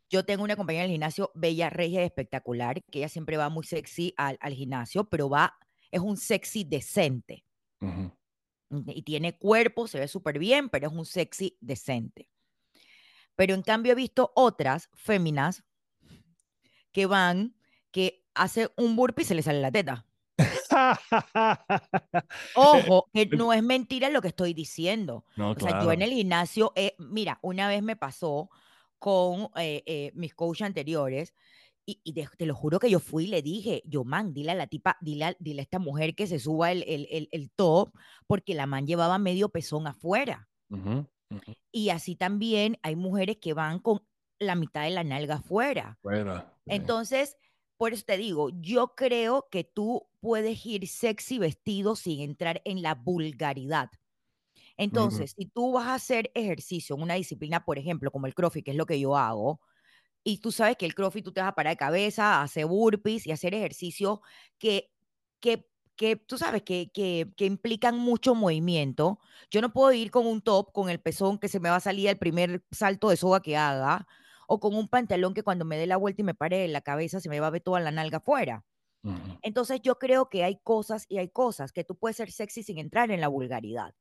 Yo 0.08 0.24
tengo 0.24 0.44
una 0.44 0.56
compañera 0.56 0.84
en 0.84 0.90
el 0.90 0.94
gimnasio, 0.94 1.32
bella, 1.34 1.70
regia, 1.70 2.04
espectacular, 2.04 2.82
que 2.84 3.00
ella 3.00 3.08
siempre 3.08 3.36
va 3.36 3.48
muy 3.48 3.64
sexy 3.64 4.14
al, 4.16 4.38
gimnasio, 4.52 5.08
pero 5.08 5.28
va, 5.28 5.58
es 5.90 6.00
un 6.00 6.16
sexy 6.16 6.64
decente. 6.64 7.44
Y 8.88 9.02
tiene 9.02 9.36
cuerpo, 9.36 9.88
se 9.88 9.98
ve 9.98 10.08
súper 10.08 10.38
bien, 10.38 10.68
pero 10.68 10.88
es 10.88 10.92
un 10.92 11.06
sexy 11.06 11.56
decente. 11.60 12.28
Pero 13.34 13.54
en 13.54 13.62
cambio 13.62 13.92
he 13.92 13.96
visto 13.96 14.32
otras 14.34 14.90
féminas 14.94 15.64
que 16.92 17.06
van, 17.06 17.56
que 17.90 18.24
hace 18.34 18.70
un 18.76 18.96
burpee 18.96 19.22
y 19.22 19.26
se 19.26 19.34
le 19.34 19.42
sale 19.42 19.60
la 19.60 19.72
teta. 19.72 20.06
Ojo, 22.54 23.08
que 23.12 23.26
no 23.26 23.52
es 23.52 23.62
mentira 23.62 24.08
lo 24.08 24.22
que 24.22 24.28
estoy 24.28 24.54
diciendo. 24.54 25.24
o 25.36 25.54
sea, 25.58 25.82
yo 25.82 25.92
en 25.92 26.02
el 26.02 26.10
gimnasio, 26.10 26.72
eh, 26.76 26.94
mira, 26.98 27.38
una 27.42 27.68
vez 27.68 27.82
me 27.82 27.96
pasó 27.96 28.50
con 28.98 29.50
eh, 29.56 29.82
eh, 29.86 30.12
mis 30.14 30.34
coaches 30.34 30.66
anteriores 30.66 31.34
y, 31.86 32.12
te 32.12 32.46
lo 32.46 32.54
juro 32.54 32.80
que 32.80 32.90
yo 32.90 32.98
fui 32.98 33.24
y 33.24 33.28
le 33.28 33.42
dije, 33.42 33.82
yo, 33.86 34.02
man, 34.02 34.34
dile 34.34 34.50
a 34.50 34.54
la 34.56 34.66
tipa, 34.66 34.96
dile 35.00 35.26
a, 35.26 35.36
dile 35.38 35.60
a 35.60 35.62
esta 35.62 35.78
mujer 35.78 36.16
que 36.16 36.26
se 36.26 36.40
suba 36.40 36.72
el, 36.72 36.82
el, 36.82 37.28
el, 37.30 37.50
top, 37.52 37.92
porque 38.26 38.54
la 38.54 38.66
man 38.66 38.86
llevaba 38.86 39.18
medio 39.18 39.50
pezón 39.50 39.86
afuera. 39.86 40.48
Y 41.70 41.90
así 41.90 42.16
también 42.16 42.76
hay 42.82 42.96
mujeres 42.96 43.36
que 43.40 43.52
van 43.52 43.78
con 43.78 44.02
la 44.40 44.56
mitad 44.56 44.82
de 44.82 44.90
la 44.90 45.04
nalga 45.04 45.36
afuera. 45.36 45.98
Entonces, 46.66 47.36
por 47.76 47.92
eso 47.92 48.04
te 48.04 48.16
digo, 48.16 48.50
yo 48.50 48.94
creo 48.96 49.46
que 49.50 49.62
tú 49.62 50.08
puedes 50.20 50.66
ir 50.66 50.88
sexy 50.88 51.38
vestido 51.38 51.94
sin 51.94 52.20
entrar 52.20 52.62
en 52.64 52.82
la 52.82 52.96
vulgaridad. 52.96 53.90
Entonces, 54.76 55.32
si 55.36 55.46
tú 55.46 55.72
vas 55.72 55.86
a 55.86 55.94
hacer 55.94 56.30
ejercicio 56.34 56.96
en 56.96 57.02
una 57.02 57.14
disciplina, 57.14 57.64
por 57.64 57.78
ejemplo, 57.78 58.10
como 58.10 58.26
el 58.26 58.34
CrossFit, 58.34 58.64
que 58.64 58.70
es 58.72 58.76
lo 58.76 58.86
que 58.86 59.00
yo 59.00 59.16
hago, 59.16 59.60
y 60.24 60.38
tú 60.38 60.52
sabes 60.52 60.76
que 60.76 60.86
el 60.86 60.94
CrossFit 60.94 61.24
tú 61.24 61.32
te 61.32 61.40
vas 61.40 61.50
a 61.50 61.54
parar 61.54 61.72
de 61.72 61.76
cabeza, 61.78 62.42
hacer 62.42 62.66
burpees 62.66 63.26
y 63.26 63.32
hacer 63.32 63.54
ejercicio 63.54 64.22
que, 64.58 64.90
que, 65.40 65.68
que 65.96 66.16
tú 66.16 66.36
sabes 66.38 66.62
que, 66.62 66.90
que, 66.92 67.32
que, 67.36 67.46
implican 67.46 67.96
mucho 67.98 68.34
movimiento. 68.34 69.20
Yo 69.50 69.60
no 69.62 69.72
puedo 69.72 69.92
ir 69.92 70.10
con 70.10 70.26
un 70.26 70.42
top, 70.42 70.72
con 70.72 70.90
el 70.90 71.00
pezón 71.00 71.38
que 71.38 71.48
se 71.48 71.60
me 71.60 71.70
va 71.70 71.76
a 71.76 71.80
salir 71.80 72.08
el 72.08 72.18
primer 72.18 72.64
salto 72.72 73.10
de 73.10 73.16
soga 73.16 73.40
que 73.40 73.56
haga, 73.56 74.06
o 74.48 74.60
con 74.60 74.74
un 74.74 74.88
pantalón 74.88 75.34
que 75.34 75.42
cuando 75.44 75.64
me 75.64 75.78
dé 75.78 75.86
la 75.86 75.96
vuelta 75.96 76.22
y 76.22 76.24
me 76.24 76.34
pare 76.34 76.64
en 76.64 76.72
la 76.72 76.80
cabeza 76.82 77.20
se 77.20 77.28
me 77.28 77.40
va 77.40 77.48
a 77.48 77.50
ver 77.50 77.62
toda 77.62 77.80
la 77.80 77.90
nalga 77.92 78.18
afuera. 78.18 78.64
Entonces 79.42 79.80
yo 79.82 79.98
creo 79.98 80.28
que 80.30 80.44
hay 80.44 80.60
cosas 80.62 81.06
y 81.08 81.18
hay 81.18 81.30
cosas 81.30 81.72
que 81.72 81.84
tú 81.84 81.96
puedes 81.98 82.16
ser 82.16 82.30
sexy 82.32 82.62
sin 82.62 82.78
entrar 82.78 83.10
en 83.10 83.20
la 83.20 83.28
vulgaridad. 83.28 83.94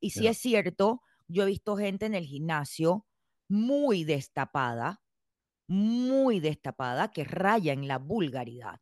Y 0.00 0.10
si 0.10 0.26
es 0.26 0.38
cierto, 0.38 1.02
yo 1.28 1.44
he 1.44 1.46
visto 1.46 1.76
gente 1.76 2.06
en 2.06 2.14
el 2.14 2.24
gimnasio 2.24 3.06
muy 3.48 4.04
destapada, 4.04 5.02
muy 5.68 6.40
destapada, 6.40 7.10
que 7.12 7.24
raya 7.24 7.72
en 7.72 7.88
la 7.88 7.98
vulgaridad. 7.98 8.80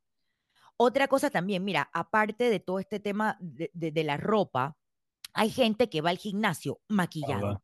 Otra 0.76 1.08
cosa 1.08 1.30
también, 1.30 1.64
mira, 1.64 1.88
aparte 1.92 2.50
de 2.50 2.60
todo 2.60 2.78
este 2.78 3.00
tema 3.00 3.36
de, 3.40 3.70
de 3.72 4.04
la 4.04 4.16
ropa, 4.16 4.76
hay 5.32 5.50
gente 5.50 5.88
que 5.88 6.00
va 6.00 6.10
al 6.10 6.18
gimnasio 6.18 6.80
maquillado. 6.88 7.62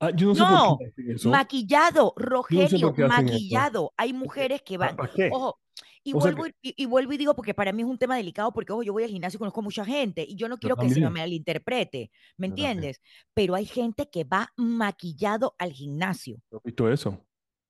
Ah, 0.00 0.10
yo 0.10 0.28
no, 0.28 0.34
sé 0.34 0.42
por 0.42 0.78
qué 0.94 1.12
eso. 1.12 1.28
maquillado, 1.28 2.14
Rogelio, 2.16 2.94
maquillado. 3.06 3.92
Hay 3.98 4.14
mujeres 4.14 4.62
que 4.62 4.78
van. 4.78 4.96
Ojo, 5.30 5.60
y 6.02 6.12
vuelvo, 6.12 6.44
y, 6.62 6.86
vuelvo 6.86 7.12
y 7.12 7.16
digo, 7.18 7.34
porque 7.34 7.54
para 7.54 7.72
mí 7.72 7.82
es 7.82 7.88
un 7.88 7.98
tema 7.98 8.16
delicado, 8.16 8.52
porque 8.52 8.72
ojo, 8.72 8.82
yo 8.82 8.92
voy 8.92 9.04
al 9.04 9.10
gimnasio 9.10 9.36
y 9.36 9.38
conozco 9.38 9.62
mucha 9.62 9.84
gente 9.84 10.24
y 10.26 10.36
yo 10.36 10.48
no 10.48 10.58
quiero 10.58 10.76
que 10.76 10.88
se 10.88 11.00
me 11.00 11.10
malinterprete, 11.10 12.10
¿me 12.36 12.46
entiendes? 12.46 13.00
Pero 13.34 13.54
hay 13.54 13.66
gente 13.66 14.08
que 14.10 14.24
va 14.24 14.52
maquillado 14.56 15.54
al 15.58 15.72
gimnasio. 15.72 16.40
¿Has 16.52 16.62
visto 16.62 16.90
eso? 16.90 17.24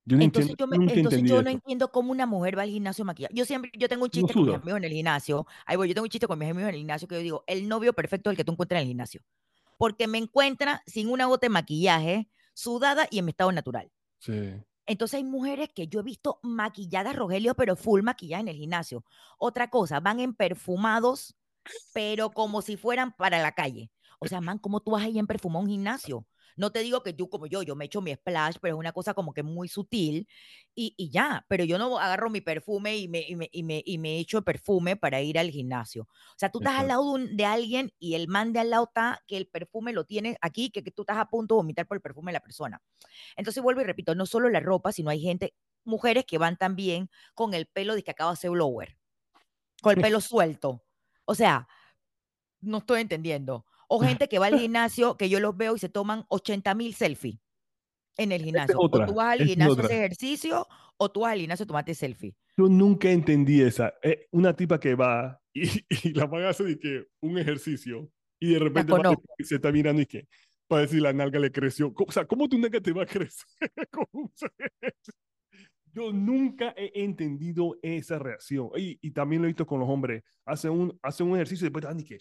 Yo 0.05 0.17
no 0.17 0.25
entonces 0.25 0.51
entiendo, 0.51 0.77
yo, 0.77 0.93
entonces 0.95 1.23
yo 1.23 1.43
no 1.43 1.51
entiendo 1.51 1.93
cómo 1.93 2.11
una 2.11 2.27
mujer 2.27 2.59
va 2.59 2.63
al 2.63 2.71
gimnasio 2.71 3.05
maquillada. 3.05 3.35
Yo 3.35 3.45
siempre, 3.45 3.71
yo 3.77 3.89
tengo 3.89 4.05
un 4.05 4.11
chiste 4.11 4.33
con 4.33 4.47
mis 4.47 4.55
amigos 4.55 4.79
en 4.79 4.85
el 4.85 4.93
gimnasio. 4.93 5.47
Ahí 5.67 5.77
voy, 5.77 5.89
yo 5.89 5.95
tengo 5.95 6.05
un 6.05 6.11
chiste 6.11 6.27
con 6.27 6.39
mis 6.39 6.49
amigos 6.49 6.69
en 6.69 6.75
el 6.75 6.81
gimnasio 6.81 7.07
que 7.07 7.17
yo 7.17 7.21
digo, 7.21 7.45
el 7.47 7.69
novio 7.69 7.93
perfecto 7.93 8.31
es 8.31 8.33
el 8.33 8.37
que 8.37 8.45
tú 8.45 8.53
encuentras 8.53 8.79
en 8.79 8.83
el 8.83 8.89
gimnasio 8.89 9.23
porque 9.81 10.07
me 10.07 10.19
encuentra 10.19 10.83
sin 10.87 11.09
una 11.09 11.25
gota 11.25 11.47
de 11.47 11.49
maquillaje, 11.49 12.29
sudada 12.53 13.09
y 13.11 13.19
en 13.19 13.25
mi 13.25 13.31
estado 13.31 13.51
natural. 13.51 13.91
Sí. 14.19 14.63
Entonces 14.91 15.19
hay 15.19 15.25
mujeres 15.25 15.69
que 15.73 15.87
yo 15.87 16.01
he 16.01 16.03
visto 16.03 16.41
maquilladas, 16.43 17.15
Rogelio, 17.15 17.55
pero 17.55 17.77
full 17.77 18.03
maquillaje 18.03 18.41
en 18.41 18.49
el 18.49 18.57
gimnasio. 18.57 19.05
Otra 19.39 19.71
cosa, 19.71 20.01
van 20.01 20.19
en 20.19 20.35
perfumados, 20.35 21.37
pero 21.93 22.31
como 22.31 22.61
si 22.61 22.77
fueran 22.77 23.13
para 23.13 23.41
la 23.41 23.53
calle. 23.53 23.93
O 24.21 24.29
sea, 24.29 24.41
man, 24.41 24.59
¿cómo 24.59 24.81
tú 24.81 24.93
vas 24.93 25.03
ahí 25.03 25.19
en 25.19 25.27
perfumado 25.27 25.61
a 25.61 25.63
un 25.65 25.71
gimnasio? 25.71 26.27
No 26.57 26.73
te 26.73 26.81
digo 26.81 27.03
que 27.03 27.15
tú 27.15 27.31
como 27.31 27.47
yo, 27.47 27.63
yo 27.63 27.75
me 27.75 27.87
echo 27.87 28.03
mi 28.03 28.13
splash, 28.15 28.57
pero 28.61 28.75
es 28.75 28.79
una 28.79 28.93
cosa 28.93 29.15
como 29.15 29.33
que 29.33 29.43
muy 29.43 29.67
sutil 29.67 30.29
y, 30.75 30.95
y 30.99 31.11
ya, 31.11 31.47
pero 31.49 31.65
yo 31.65 31.79
no 31.79 31.99
agarro 31.99 32.29
mi 32.29 32.43
perfume 32.43 32.99
y 32.99 33.09
me, 33.09 33.25
y 33.27 33.35
me, 33.35 33.49
y 33.51 33.63
me, 33.63 33.83
y 33.85 33.97
me 33.97 34.19
echo 34.19 34.43
perfume 34.43 34.97
para 34.97 35.23
ir 35.23 35.39
al 35.39 35.51
gimnasio. 35.51 36.03
O 36.03 36.37
sea, 36.37 36.51
tú 36.51 36.59
estás 36.59 36.79
al 36.79 36.89
lado 36.89 37.17
de, 37.17 37.45
alguien 37.47 37.95
y 37.99 38.15
el 38.15 38.29
man 38.29 38.53
de 38.53 38.61
al 38.61 38.69
lado 38.69 38.85
está 38.85 39.23
que 39.27 39.39
el 39.39 39.47
perfume 39.47 39.95
lo 39.95 40.05
tiene 40.05 40.37
aquí, 40.43 40.71
que, 40.71 40.83
que 40.83 40.91
tú 40.91 41.03
estás 41.03 41.17
a 41.17 41.31
punto 41.31 41.55
de 41.55 41.61
vomitar 41.61 41.87
por 41.87 41.97
el 41.97 42.03
perfume 42.03 42.31
de 42.31 42.35
la 42.35 42.43
persona. 42.43 42.83
Entonces 43.37 43.63
vuelvo 43.63 43.81
y 43.81 43.85
repito, 43.85 44.15
no 44.15 44.27
solo 44.27 44.51
la 44.51 44.61
ropa, 44.61 44.93
sino 44.93 45.09
hay 45.09 45.23
gente, 45.23 45.55
mujeres 45.85 46.27
que 46.27 46.37
van 46.37 46.59
también 46.59 47.11
con 47.35 47.55
el 47.55 47.67
pelo 47.67 47.95
de 47.95 48.03
que 48.03 48.11
acaba 48.11 48.33
de 48.33 48.35
hacer 48.35 48.51
blower, 48.51 48.99
con 49.81 49.97
el 49.97 50.03
pelo 50.03 50.21
suelto. 50.21 50.85
O 51.25 51.35
sea, 51.35 51.69
no 52.61 52.79
estoy 52.79 53.01
entendiendo. 53.01 53.65
O 53.93 53.99
gente 54.25 54.29
que 54.29 54.39
va 54.39 54.47
al 54.47 54.59
gimnasio, 54.59 55.17
que 55.17 55.29
yo 55.29 55.41
los 55.41 55.57
veo 55.57 55.75
y 55.77 55.79
se 55.79 55.89
toman 55.89 56.25
80 56.29 56.75
mil 56.75 56.95
selfies 56.95 57.39
en 58.17 58.33
el 58.33 58.43
gimnasio. 58.43 58.77
o 58.79 58.89
tú 58.89 59.15
vas 59.15 59.41
al 59.41 59.47
gimnasio 59.47 59.83
a 59.83 59.85
hacer 59.85 59.99
ejercicio 59.99 60.67
o 60.97 61.11
tú 61.11 61.21
vas 61.21 61.33
al 61.33 61.41
gimnasio 61.41 61.65
a 61.65 61.67
tomarte 61.67 61.95
selfie. 61.95 62.35
Yo 62.57 62.69
nunca 62.69 63.11
entendí 63.11 63.63
esa. 63.63 63.95
Eh, 64.03 64.29
una 64.33 64.55
tipa 64.55 64.79
que 64.79 64.95
va 64.95 65.41
y, 65.55 66.13
la 66.13 66.27
van 66.27 66.45
a 66.45 66.51
hacer 66.51 66.79
que 66.79 67.07
un 67.21 67.39
ejercicio 67.39 68.11
y 68.39 68.53
de 68.53 68.59
repente 68.59 68.93
se 69.41 69.57
está 69.57 69.73
mirando 69.73 70.03
y 70.03 70.07
que 70.07 70.29
para 70.69 70.83
decir 70.83 71.03
la 71.03 71.13
nalga 71.13 71.41
le 71.41 71.51
creció. 71.51 71.93
O 71.97 72.13
sea, 72.13 72.27
¿cómo 72.27 72.49
tu 72.49 72.59
nalga 72.59 72.81
te 72.81 72.93
va 72.93 73.03
a 73.03 73.07
crecer? 73.07 73.47
Yo 75.93 76.13
nunca 76.13 76.73
he 76.77 77.03
entendido 77.03 77.77
esa 77.83 78.19
reacción. 78.19 78.71
Y, 78.77 78.99
y, 79.03 79.11
también 79.11 79.43
lo 79.43 79.49
he 79.49 79.51
visto 79.51 79.67
con 79.67 79.81
los 79.81 79.89
hombres. 79.89 80.23
Hacen 80.45 80.71
un, 80.71 80.99
hace 81.03 81.25
un 81.25 81.35
ejercicio 81.35 81.65
y 81.65 81.69
después 81.69 81.85
dan 81.85 81.99
y 81.99 82.05
que 82.05 82.19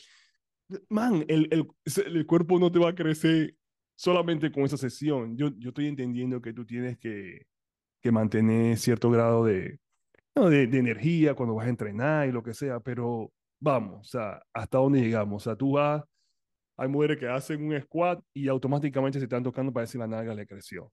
man, 0.90 1.26
el, 1.28 1.48
el, 1.52 1.68
el, 2.06 2.26
cuerpo 2.26 2.60
no 2.60 2.72
te 2.72 2.80
va 2.80 2.90
a 2.90 2.96
crecer 2.96 3.56
solamente 3.96 4.52
con 4.52 4.64
esa 4.64 4.78
sesión. 4.78 5.38
Yo, 5.38 5.50
yo 5.58 5.70
estoy 5.70 5.88
entendiendo 5.88 6.42
que 6.42 6.54
tú 6.54 6.66
tienes 6.66 6.98
que, 6.98 7.48
que 8.02 8.12
mantener 8.12 8.78
cierto 8.78 9.10
grado 9.10 9.46
de, 9.46 9.80
de, 10.36 10.68
de, 10.68 10.78
energía 10.78 11.34
cuando 11.34 11.56
vas 11.56 11.68
a 11.68 11.70
entrenar 11.70 12.28
y 12.28 12.32
lo 12.32 12.44
que 12.44 12.54
sea, 12.54 12.80
pero 12.80 13.32
vamos, 13.60 14.08
o 14.08 14.10
sea, 14.10 14.42
¿hasta 14.54 14.78
dónde 14.78 15.02
llegamos? 15.02 15.44
O 15.44 15.50
sea, 15.50 15.56
tú 15.56 15.74
vas, 15.74 16.04
hay 16.78 16.88
mujeres 16.88 17.18
que 17.18 17.28
hacen 17.28 17.62
un 17.62 17.80
squat 17.82 18.22
y 18.34 18.48
automáticamente 18.48 19.20
se 19.20 19.26
están 19.26 19.44
tocando 19.44 19.74
para 19.74 19.86
decir 19.86 20.00
la 20.00 20.08
nalga 20.08 20.34
le 20.34 20.48
creció. 20.48 20.92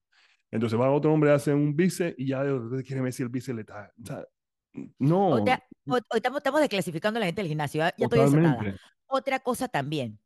Entonces 0.50 0.78
va 0.78 0.90
otro 0.90 1.12
hombre, 1.12 1.32
hace 1.32 1.52
un 1.52 1.74
bíceps 1.74 2.18
y 2.18 2.28
ya 2.28 2.42
quiere 2.84 3.02
ver 3.02 3.12
si 3.12 3.22
el 3.22 3.28
bíceps 3.28 3.54
le 3.54 3.60
está... 3.62 3.92
O 4.02 4.06
sea, 4.06 4.24
no. 4.98 5.28
Hoy, 5.30 5.44
estamos, 6.14 6.38
estamos 6.38 6.60
desclasificando 6.60 7.18
a 7.18 7.20
la 7.20 7.26
gente 7.26 7.40
del 7.40 7.48
gimnasio. 7.48 7.80
Ya, 7.80 7.94
estoy 7.96 8.20
desatada. 8.20 8.76
Otra 9.06 9.40
cosa 9.40 9.68
también. 9.68 10.20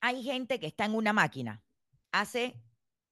Hay 0.00 0.22
gente 0.22 0.60
que 0.60 0.66
está 0.66 0.84
en 0.84 0.94
una 0.94 1.12
máquina, 1.12 1.62
hace 2.12 2.60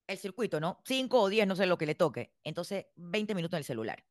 el 0.06 0.18
circuito, 0.18 0.60
¿no? 0.60 0.80
Cinco 0.84 1.20
o 1.20 1.28
diez, 1.28 1.46
no 1.46 1.56
sé 1.56 1.66
lo 1.66 1.78
que 1.78 1.86
le 1.86 1.94
toque. 1.94 2.32
Entonces, 2.44 2.86
20 2.96 3.34
minutos 3.34 3.54
en 3.54 3.58
el 3.58 3.64
celular. 3.64 4.04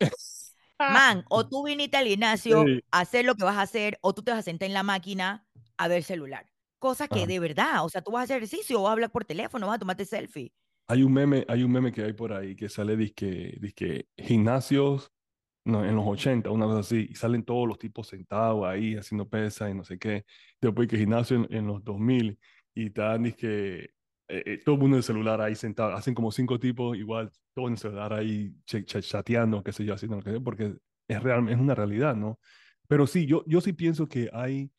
Man, 0.78 1.24
o 1.28 1.48
tú 1.48 1.64
viniste 1.64 1.96
al 1.96 2.06
gimnasio 2.06 2.64
a 2.90 3.00
hacer 3.00 3.24
lo 3.24 3.34
que 3.34 3.44
vas 3.44 3.56
a 3.56 3.62
hacer, 3.62 3.98
o 4.00 4.14
tú 4.14 4.22
te 4.22 4.30
vas 4.30 4.40
a 4.40 4.42
sentar 4.42 4.66
en 4.66 4.74
la 4.74 4.84
máquina 4.84 5.46
a 5.76 5.88
ver 5.88 6.04
celular. 6.04 6.46
Cosa 6.78 7.08
que 7.08 7.26
de 7.26 7.40
verdad, 7.40 7.84
o 7.84 7.88
sea, 7.88 8.02
tú 8.02 8.12
vas 8.12 8.20
a 8.20 8.24
hacer 8.24 8.36
ejercicio 8.36 8.78
o 8.78 8.82
vas 8.84 8.90
a 8.90 8.92
hablar 8.92 9.10
por 9.10 9.24
teléfono, 9.24 9.66
vas 9.66 9.76
a 9.76 9.78
tomarte 9.80 10.04
selfie. 10.04 10.52
Hay 10.86 11.02
un 11.02 11.12
meme, 11.12 11.44
hay 11.48 11.64
un 11.64 11.72
meme 11.72 11.90
que 11.90 12.04
hay 12.04 12.12
por 12.12 12.32
ahí 12.32 12.54
que 12.54 12.68
sale 12.68 12.96
disque, 12.96 13.56
disque 13.60 14.06
gimnasios 14.16 15.10
no, 15.68 15.84
en 15.84 15.94
los 15.94 16.06
80, 16.06 16.50
una 16.50 16.64
cosa 16.64 16.80
así, 16.80 17.08
y 17.10 17.14
salen 17.14 17.44
todos 17.44 17.68
los 17.68 17.78
tipos 17.78 18.08
sentados 18.08 18.66
ahí 18.66 18.96
haciendo 18.96 19.28
pesas 19.28 19.70
y 19.70 19.74
no 19.74 19.84
sé 19.84 19.98
qué. 19.98 20.24
Después 20.60 20.88
que 20.88 20.96
gimnasio 20.96 21.46
en, 21.50 21.66
los 21.66 21.84
2000 21.84 22.38
y 22.74 22.86
están, 22.86 23.30
que 23.32 23.90
eh, 24.28 24.42
eh, 24.46 24.62
todo 24.64 24.76
el 24.76 24.80
mundo 24.80 24.96
en 24.96 24.98
el 24.98 25.04
celular 25.04 25.40
ahí 25.42 25.54
sentado, 25.54 25.92
hacen 25.92 26.14
como 26.14 26.32
cinco 26.32 26.58
tipos, 26.58 26.96
igual 26.96 27.30
todo 27.54 27.66
en 27.66 27.72
el 27.72 27.78
celular 27.78 28.14
ahí 28.14 28.54
chateando, 28.64 29.62
qué 29.62 29.72
sé 29.72 29.84
yo, 29.84 29.94
haciendo 29.94 30.16
lo 30.16 30.22
que 30.22 30.30
sea, 30.30 30.40
porque 30.40 30.74
es, 31.06 31.22
real, 31.22 31.46
es 31.50 31.58
una 31.58 31.74
realidad, 31.74 32.16
¿no? 32.16 32.38
Pero 32.86 33.06
sí, 33.06 33.26
yo, 33.26 33.44
yo 33.46 33.60
sí 33.60 33.74
pienso 33.74 34.08
que 34.08 34.30
hay, 34.32 34.70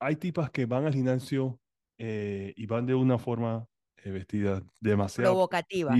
hay 0.00 0.16
tipas 0.16 0.50
que 0.50 0.66
van 0.66 0.86
al 0.86 0.92
gimnasio 0.92 1.60
eh, 1.98 2.52
y 2.56 2.66
van 2.66 2.84
de 2.84 2.94
una 2.94 3.18
forma 3.18 3.64
vestida 4.04 4.62
demasiado 4.80 5.32
provocativa. 5.32 5.94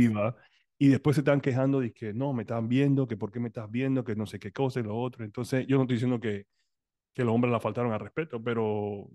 Y 0.83 0.89
después 0.89 1.15
se 1.15 1.21
están 1.21 1.43
quejando 1.43 1.81
de 1.81 1.93
que 1.93 2.15
no, 2.15 2.33
me 2.33 2.45
están 2.45 2.67
viendo, 2.67 3.07
que 3.07 3.19
por 3.19 3.31
qué 3.31 3.39
me 3.39 3.49
estás 3.49 3.71
viendo, 3.71 4.03
que 4.03 4.17
no 4.17 4.25
sé 4.25 4.39
qué 4.39 4.51
cosa 4.51 4.81
y 4.81 4.83
lo 4.83 4.97
otro. 4.97 5.27
Entonces, 5.27 5.67
yo 5.67 5.77
no 5.77 5.83
estoy 5.83 5.97
diciendo 5.97 6.19
que, 6.19 6.47
que 7.15 7.23
los 7.23 7.35
hombres 7.35 7.53
la 7.53 7.61
faltaron 7.61 7.93
al 7.93 8.01
respeto, 8.01 8.43
pero 8.43 9.07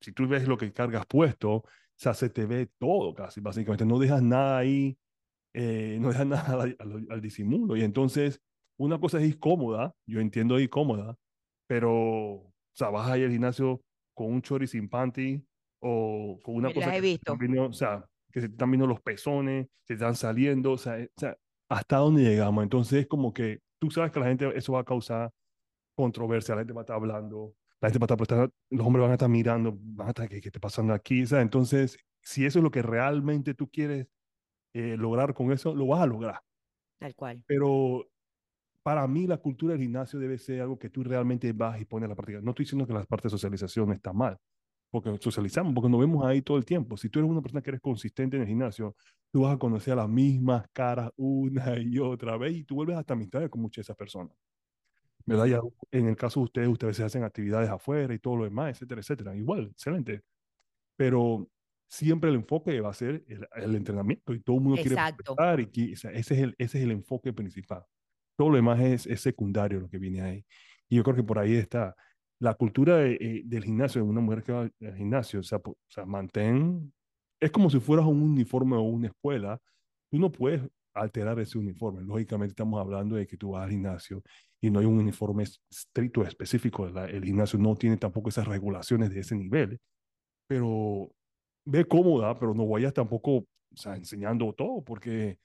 si 0.00 0.12
tú 0.12 0.28
ves 0.28 0.46
lo 0.46 0.56
que 0.56 0.72
cargas 0.72 1.04
puesto, 1.06 1.54
o 1.54 1.64
sea, 1.96 2.14
se 2.14 2.30
te 2.30 2.46
ve 2.46 2.68
todo 2.78 3.16
casi, 3.16 3.40
básicamente. 3.40 3.84
No 3.84 3.98
dejas 3.98 4.22
nada 4.22 4.58
ahí, 4.58 4.96
eh, 5.54 5.98
no 6.00 6.10
dejas 6.10 6.26
nada 6.54 6.62
al, 6.62 7.06
al, 7.10 7.20
disimulo. 7.20 7.76
Y 7.76 7.82
entonces, 7.82 8.40
una 8.78 9.00
cosa 9.00 9.20
es 9.20 9.28
incómoda, 9.28 9.92
yo 10.06 10.20
entiendo 10.20 10.60
incómoda, 10.60 11.18
pero, 11.66 11.94
o 11.94 12.54
sea, 12.72 12.90
vas 12.90 13.10
ahí 13.10 13.24
al 13.24 13.32
gimnasio 13.32 13.82
con 14.14 14.32
un 14.32 14.40
chori 14.40 14.68
sin 14.68 14.88
panty 14.88 15.44
o 15.80 16.38
con 16.44 16.54
una 16.54 16.72
cosa 16.72 16.96
he 16.96 17.00
visto. 17.00 17.32
o 17.32 17.72
sea, 17.72 18.08
que 18.36 18.42
se 18.42 18.48
están 18.48 18.70
viendo 18.70 18.86
los 18.86 19.00
pezones, 19.00 19.66
se 19.84 19.94
están 19.94 20.14
saliendo, 20.14 20.72
o 20.72 20.76
sea, 20.76 20.96
o 21.02 21.18
sea, 21.18 21.38
hasta 21.70 21.96
dónde 21.96 22.22
llegamos. 22.22 22.62
Entonces, 22.64 23.00
es 23.00 23.06
como 23.06 23.32
que 23.32 23.60
tú 23.78 23.90
sabes 23.90 24.12
que 24.12 24.20
la 24.20 24.26
gente, 24.26 24.52
eso 24.54 24.74
va 24.74 24.80
a 24.80 24.84
causar 24.84 25.32
controversia, 25.96 26.54
la 26.54 26.60
gente 26.60 26.74
va 26.74 26.82
a 26.82 26.84
estar 26.84 26.96
hablando, 26.96 27.54
la 27.80 27.88
gente 27.88 27.98
va 27.98 28.04
a 28.04 28.08
estar 28.08 28.18
prestando, 28.18 28.52
los 28.68 28.86
hombres 28.86 29.00
van 29.00 29.10
a 29.12 29.14
estar 29.14 29.30
mirando, 29.30 29.74
van 29.80 30.08
a 30.08 30.10
estar, 30.10 30.28
¿qué, 30.28 30.42
qué 30.42 30.48
está 30.50 30.60
pasando 30.60 30.92
aquí? 30.92 31.22
O 31.22 31.26
sea, 31.26 31.40
entonces, 31.40 31.96
si 32.20 32.44
eso 32.44 32.58
es 32.58 32.62
lo 32.62 32.70
que 32.70 32.82
realmente 32.82 33.54
tú 33.54 33.70
quieres 33.70 34.06
eh, 34.74 34.98
lograr 34.98 35.32
con 35.32 35.50
eso, 35.50 35.74
lo 35.74 35.86
vas 35.86 36.02
a 36.02 36.06
lograr. 36.06 36.42
Tal 36.98 37.14
cual. 37.14 37.42
Pero 37.46 38.06
para 38.82 39.06
mí 39.06 39.26
la 39.26 39.38
cultura 39.38 39.72
del 39.72 39.80
gimnasio 39.80 40.18
debe 40.18 40.36
ser 40.36 40.60
algo 40.60 40.78
que 40.78 40.90
tú 40.90 41.02
realmente 41.02 41.54
vas 41.54 41.80
y 41.80 41.86
pones 41.86 42.04
a 42.04 42.10
la 42.10 42.16
práctica. 42.16 42.42
No 42.42 42.50
estoy 42.50 42.66
diciendo 42.66 42.86
que 42.86 42.92
la 42.92 43.02
parte 43.04 43.28
de 43.28 43.30
socialización 43.30 43.92
está 43.92 44.12
mal, 44.12 44.36
porque 45.02 45.22
socializamos, 45.22 45.74
porque 45.74 45.90
nos 45.90 46.00
vemos 46.00 46.24
ahí 46.24 46.40
todo 46.40 46.56
el 46.56 46.64
tiempo. 46.64 46.96
Si 46.96 47.10
tú 47.10 47.18
eres 47.18 47.30
una 47.30 47.42
persona 47.42 47.60
que 47.60 47.70
eres 47.70 47.82
consistente 47.82 48.36
en 48.36 48.42
el 48.42 48.48
gimnasio, 48.48 48.96
tú 49.30 49.42
vas 49.42 49.54
a 49.54 49.58
conocer 49.58 49.92
a 49.92 49.96
las 49.96 50.08
mismas 50.08 50.66
caras 50.72 51.10
una 51.16 51.76
y 51.82 51.98
otra 51.98 52.38
vez 52.38 52.56
y 52.56 52.64
tú 52.64 52.76
vuelves 52.76 52.96
hasta 52.96 53.12
amistades 53.12 53.50
con 53.50 53.60
muchas 53.60 53.76
de 53.76 53.82
esas 53.82 53.96
personas. 53.96 54.34
¿Verdad? 55.26 55.46
Ya 55.46 55.60
en 55.90 56.06
el 56.08 56.16
caso 56.16 56.40
de 56.40 56.44
ustedes, 56.44 56.68
ustedes 56.68 57.00
hacen 57.00 57.24
actividades 57.24 57.68
afuera 57.68 58.14
y 58.14 58.18
todo 58.18 58.36
lo 58.36 58.44
demás, 58.44 58.70
etcétera, 58.70 59.00
etcétera. 59.00 59.36
Igual, 59.36 59.68
excelente. 59.72 60.22
Pero 60.96 61.46
siempre 61.88 62.30
el 62.30 62.36
enfoque 62.36 62.80
va 62.80 62.90
a 62.90 62.94
ser 62.94 63.24
el, 63.54 63.74
entrenamiento 63.74 64.32
y 64.32 64.40
todo 64.40 64.56
el 64.56 64.62
mundo 64.62 64.80
Exacto. 64.80 65.34
quiere 65.36 65.68
y 65.72 65.92
ese, 65.92 66.16
es 66.16 66.30
el, 66.30 66.54
ese 66.56 66.78
es 66.78 66.84
el 66.84 66.92
enfoque 66.92 67.32
principal. 67.34 67.84
Todo 68.36 68.50
lo 68.50 68.56
demás 68.56 68.80
es, 68.80 69.06
es 69.06 69.20
secundario 69.20 69.80
lo 69.80 69.88
que 69.90 69.98
viene 69.98 70.22
ahí. 70.22 70.46
Y 70.88 70.96
yo 70.96 71.02
creo 71.02 71.16
que 71.16 71.24
por 71.24 71.38
ahí 71.38 71.54
está 71.54 71.94
la 72.38 72.54
cultura 72.54 73.04
eh, 73.06 73.42
del 73.44 73.64
gimnasio, 73.64 74.02
de 74.02 74.08
una 74.08 74.20
mujer 74.20 74.42
que 74.42 74.52
va 74.52 74.60
al 74.62 74.96
gimnasio, 74.96 75.40
o 75.40 75.42
sea, 75.42 75.58
o 75.64 75.76
sea, 75.88 76.04
mantén, 76.04 76.92
es 77.40 77.50
como 77.50 77.70
si 77.70 77.80
fueras 77.80 78.06
un 78.06 78.22
uniforme 78.22 78.76
o 78.76 78.82
una 78.82 79.08
escuela, 79.08 79.58
tú 80.10 80.18
no 80.18 80.30
puedes 80.32 80.62
alterar 80.94 81.38
ese 81.40 81.58
uniforme. 81.58 82.02
Lógicamente 82.02 82.52
estamos 82.52 82.80
hablando 82.80 83.16
de 83.16 83.26
que 83.26 83.36
tú 83.36 83.50
vas 83.52 83.64
al 83.64 83.70
gimnasio 83.70 84.22
y 84.60 84.70
no 84.70 84.80
hay 84.80 84.86
un 84.86 84.98
uniforme 84.98 85.44
estricto 85.44 86.24
específico. 86.24 86.86
el 86.86 87.24
gimnasio 87.24 87.58
no 87.58 87.76
tiene 87.76 87.96
tampoco 87.98 88.30
esas 88.30 88.48
regulaciones 88.48 89.10
de 89.10 89.20
ese 89.20 89.36
nivel, 89.36 89.78
pero 90.48 91.10
ve 91.66 91.84
cómoda, 91.86 92.38
pero 92.38 92.54
no 92.54 92.66
vayas 92.66 92.94
tampoco 92.94 93.32
o 93.76 93.76
sea, 93.76 93.96
enseñando 93.96 94.52
todo, 94.54 94.82
porque 94.82 95.38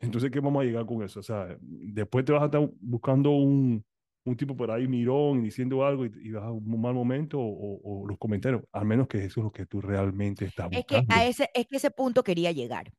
entonces, 0.00 0.30
¿qué 0.30 0.40
vamos 0.40 0.62
a 0.62 0.64
llegar 0.64 0.86
con 0.86 1.02
eso? 1.02 1.20
O 1.20 1.22
sea, 1.22 1.56
después 1.60 2.24
te 2.24 2.32
vas 2.32 2.42
a 2.42 2.46
estar 2.46 2.70
buscando 2.80 3.30
un, 3.30 3.84
un 4.28 4.36
tipo 4.36 4.56
por 4.56 4.70
ahí 4.70 4.86
mirón 4.86 5.40
y 5.40 5.42
diciendo 5.44 5.84
algo 5.84 6.04
y, 6.06 6.30
vas 6.32 6.44
a 6.44 6.52
un 6.52 6.80
mal 6.80 6.94
momento 6.94 7.38
o, 7.40 8.06
los 8.06 8.18
comentarios, 8.18 8.62
al 8.72 8.84
menos 8.84 9.08
que 9.08 9.18
eso 9.24 9.40
es 9.40 9.44
lo 9.44 9.52
que 9.52 9.66
tú 9.66 9.80
realmente 9.80 10.44
estás 10.44 10.70
buscando. 10.70 11.02
Es 11.02 11.06
que 11.06 11.14
a 11.14 11.26
ese, 11.26 11.50
es 11.54 11.66
que 11.66 11.76
ese 11.76 11.90
punto 11.90 12.22
quería 12.22 12.52
llegar. 12.52 12.92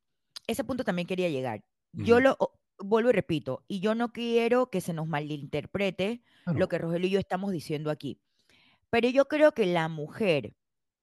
Ese 0.46 0.64
punto 0.64 0.84
también 0.84 1.06
quería 1.06 1.28
llegar. 1.28 1.62
Yo 1.92 2.20
lo 2.20 2.36
vuelvo 2.78 3.10
y 3.10 3.12
repito, 3.12 3.64
y 3.68 3.80
yo 3.80 3.94
no 3.94 4.12
quiero 4.12 4.70
que 4.70 4.80
se 4.80 4.92
nos 4.92 5.06
malinterprete 5.06 6.22
lo 6.46 6.68
que 6.68 6.78
Rogelio 6.78 7.08
y 7.08 7.10
yo 7.10 7.18
estamos 7.18 7.52
diciendo 7.52 7.90
aquí. 7.90 8.20
Pero 8.90 9.08
yo 9.08 9.26
creo 9.26 9.52
que 9.52 9.66
la 9.66 9.88
mujer 9.88 10.54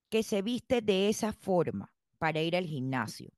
que 0.09 0.23
se 0.23 0.41
viste 0.41 0.81
de 0.81 1.09
esa 1.09 1.33
forma 1.33 1.93
para 2.17 2.41
ir 2.41 2.55
al 2.55 2.65
gimnasio, 2.65 3.31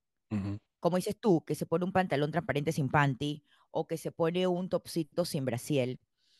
como 0.79 0.97
dices 0.97 1.17
tú, 1.19 1.43
que 1.45 1.55
se 1.55 1.65
pone 1.65 1.85
un 1.85 1.91
pantalón 1.91 2.31
transparente 2.31 2.71
sin 2.71 2.89
panty 2.89 3.43
o 3.71 3.87
que 3.87 3.97
se 3.97 4.11
pone 4.11 4.47
un 4.47 4.69
topsito 4.69 5.25
sin 5.25 5.45
brasiel, 5.45 5.99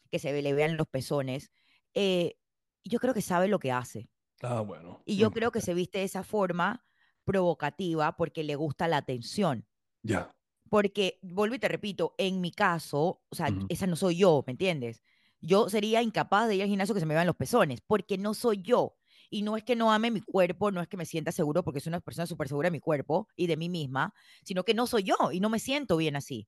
que 0.09 0.19
se 0.19 0.41
le 0.41 0.53
vean 0.53 0.77
los 0.77 0.87
pezones, 0.87 1.51
eh, 1.93 2.35
yo 2.83 2.99
creo 2.99 3.13
que 3.13 3.21
sabe 3.21 3.47
lo 3.47 3.59
que 3.59 3.71
hace. 3.71 4.09
Ah, 4.41 4.61
bueno. 4.61 5.01
Y 5.05 5.17
yo 5.17 5.31
creo 5.31 5.51
que 5.51 5.61
se 5.61 5.73
viste 5.73 5.99
de 5.99 6.05
esa 6.05 6.23
forma 6.23 6.85
provocativa 7.25 8.15
porque 8.17 8.43
le 8.43 8.55
gusta 8.55 8.87
la 8.87 8.97
atención. 8.97 9.67
Ya. 10.03 10.31
Porque, 10.69 11.19
vuelvo 11.23 11.55
y 11.55 11.59
te 11.59 11.67
repito, 11.67 12.13
en 12.17 12.41
mi 12.41 12.51
caso, 12.51 13.23
o 13.29 13.35
sea, 13.35 13.49
esa 13.69 13.87
no 13.87 13.95
soy 13.95 14.17
yo, 14.17 14.43
¿me 14.45 14.51
entiendes? 14.51 15.03
Yo 15.41 15.69
sería 15.69 16.01
incapaz 16.03 16.47
de 16.47 16.55
ir 16.57 16.61
al 16.61 16.67
gimnasio 16.67 16.93
que 16.93 16.99
se 16.99 17.07
me 17.07 17.15
vean 17.15 17.25
los 17.27 17.35
pezones, 17.35 17.81
porque 17.81 18.17
no 18.17 18.33
soy 18.33 18.61
yo. 18.61 18.97
Y 19.31 19.41
no 19.41 19.57
es 19.57 19.63
que 19.63 19.75
no 19.75 19.91
ame 19.91 20.11
mi 20.11 20.21
cuerpo, 20.21 20.71
no 20.71 20.81
es 20.81 20.87
que 20.87 20.97
me 20.97 21.05
sienta 21.05 21.31
seguro, 21.31 21.63
porque 21.63 21.79
soy 21.79 21.91
una 21.91 22.01
persona 22.01 22.27
súper 22.27 22.47
segura 22.47 22.67
de 22.67 22.71
mi 22.71 22.79
cuerpo 22.79 23.27
y 23.35 23.47
de 23.47 23.57
mí 23.57 23.69
misma, 23.69 24.13
sino 24.43 24.63
que 24.63 24.73
no 24.73 24.85
soy 24.87 25.03
yo 25.03 25.15
y 25.31 25.39
no 25.39 25.49
me 25.49 25.59
siento 25.59 25.97
bien 25.97 26.15
así. 26.15 26.47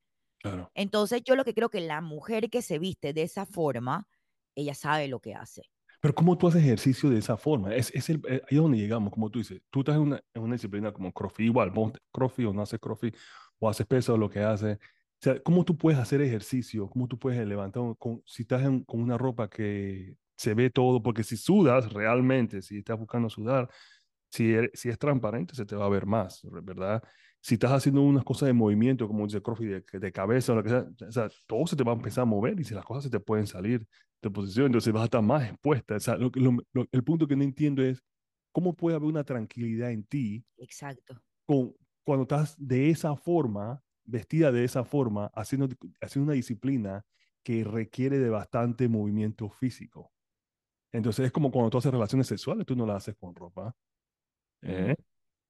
Entonces 0.73 1.23
yo 1.23 1.35
lo 1.35 1.45
que 1.45 1.53
creo 1.53 1.69
que 1.69 1.81
la 1.81 2.01
mujer 2.01 2.49
que 2.49 2.61
se 2.61 2.79
viste 2.79 3.13
de 3.13 3.23
esa 3.23 3.45
forma, 3.45 4.07
ella 4.55 4.73
sabe 4.73 5.07
lo 5.07 5.19
que 5.19 5.33
hace. 5.33 5.63
Pero 6.01 6.15
¿cómo 6.15 6.35
tú 6.35 6.47
haces 6.47 6.63
ejercicio 6.63 7.09
de 7.11 7.19
esa 7.19 7.37
forma? 7.37 7.75
Es, 7.75 7.91
es 7.93 8.09
el, 8.09 8.21
eh, 8.27 8.41
ahí 8.49 8.57
es 8.57 8.57
donde 8.57 8.79
llegamos, 8.79 9.13
como 9.13 9.29
tú 9.29 9.37
dices. 9.39 9.61
Tú 9.69 9.81
estás 9.81 9.95
en 9.95 10.01
una, 10.01 10.23
en 10.33 10.41
una 10.41 10.55
disciplina 10.55 10.91
como 10.91 11.13
CrossFit, 11.13 11.45
igual, 11.45 11.71
CrossFit 12.11 12.47
o 12.47 12.53
no 12.53 12.63
haces 12.63 12.79
CrossFit, 12.79 13.15
o 13.59 13.69
haces 13.69 13.85
peso 13.85 14.15
o 14.15 14.17
lo 14.17 14.29
que 14.29 14.39
haces. 14.39 14.77
O 14.77 15.23
sea, 15.23 15.39
¿cómo 15.43 15.63
tú 15.63 15.77
puedes 15.77 15.99
hacer 15.99 16.19
ejercicio? 16.21 16.89
¿Cómo 16.89 17.07
tú 17.07 17.19
puedes 17.19 17.45
levantar 17.47 17.83
con, 17.99 18.23
si 18.25 18.41
estás 18.41 18.63
con 18.87 18.99
una 18.99 19.19
ropa 19.19 19.47
que 19.47 20.15
se 20.35 20.55
ve 20.55 20.71
todo? 20.71 21.03
Porque 21.03 21.23
si 21.23 21.37
sudas 21.37 21.93
realmente, 21.93 22.63
si 22.63 22.79
estás 22.79 22.97
buscando 22.97 23.29
sudar, 23.29 23.69
si, 24.31 24.55
si 24.73 24.89
es 24.89 24.97
transparente, 24.97 25.53
se 25.53 25.65
te 25.65 25.75
va 25.75 25.85
a 25.85 25.89
ver 25.89 26.07
más, 26.07 26.41
¿verdad? 26.63 27.03
Si 27.41 27.55
estás 27.55 27.71
haciendo 27.71 28.01
unas 28.03 28.23
cosas 28.23 28.47
de 28.47 28.53
movimiento, 28.53 29.07
como 29.07 29.25
dice 29.25 29.41
CrossFit, 29.41 29.83
de, 29.91 29.99
de, 29.99 30.11
cabeza 30.11 30.53
o 30.53 30.55
lo 30.55 30.63
que 30.63 30.69
sea, 30.69 30.85
o 31.07 31.11
sea, 31.11 31.29
todo 31.47 31.65
se 31.65 31.75
te 31.75 31.83
va 31.83 31.91
a 31.91 31.95
empezar 31.95 32.21
a 32.21 32.25
mover 32.25 32.59
y 32.59 32.63
si 32.63 32.75
las 32.75 32.85
cosas 32.85 33.05
se 33.05 33.09
te 33.09 33.19
pueden 33.19 33.47
salir 33.47 33.87
de 34.21 34.29
posición, 34.29 34.67
entonces 34.67 34.93
vas 34.93 35.01
a 35.01 35.05
estar 35.05 35.21
más 35.23 35.49
expuesta. 35.49 35.95
O 35.95 35.99
sea, 35.99 36.17
lo, 36.17 36.31
el 36.91 37.03
punto 37.03 37.27
que 37.27 37.35
no 37.35 37.43
entiendo 37.43 37.83
es 37.83 38.03
cómo 38.51 38.75
puede 38.75 38.95
haber 38.95 39.09
una 39.09 39.23
tranquilidad 39.23 39.91
en 39.91 40.03
ti. 40.03 40.45
Exacto. 40.57 41.19
Con, 41.47 41.75
cuando 42.03 42.23
estás 42.23 42.55
de 42.57 42.91
esa 42.91 43.15
forma, 43.15 43.81
vestida 44.03 44.51
de 44.51 44.63
esa 44.63 44.83
forma, 44.83 45.31
haciendo, 45.33 45.67
haciendo 45.99 46.25
una 46.25 46.35
disciplina 46.35 47.03
que 47.43 47.63
requiere 47.63 48.19
de 48.19 48.29
bastante 48.29 48.87
movimiento 48.87 49.49
físico. 49.49 50.11
Entonces 50.91 51.25
es 51.25 51.31
como 51.31 51.51
cuando 51.51 51.69
tú 51.69 51.77
haces 51.79 51.91
relaciones 51.91 52.27
sexuales, 52.27 52.65
tú 52.65 52.75
no 52.75 52.85
las 52.85 52.97
haces 52.97 53.15
con 53.15 53.33
ropa. 53.33 53.73
¿eh? 54.61 54.95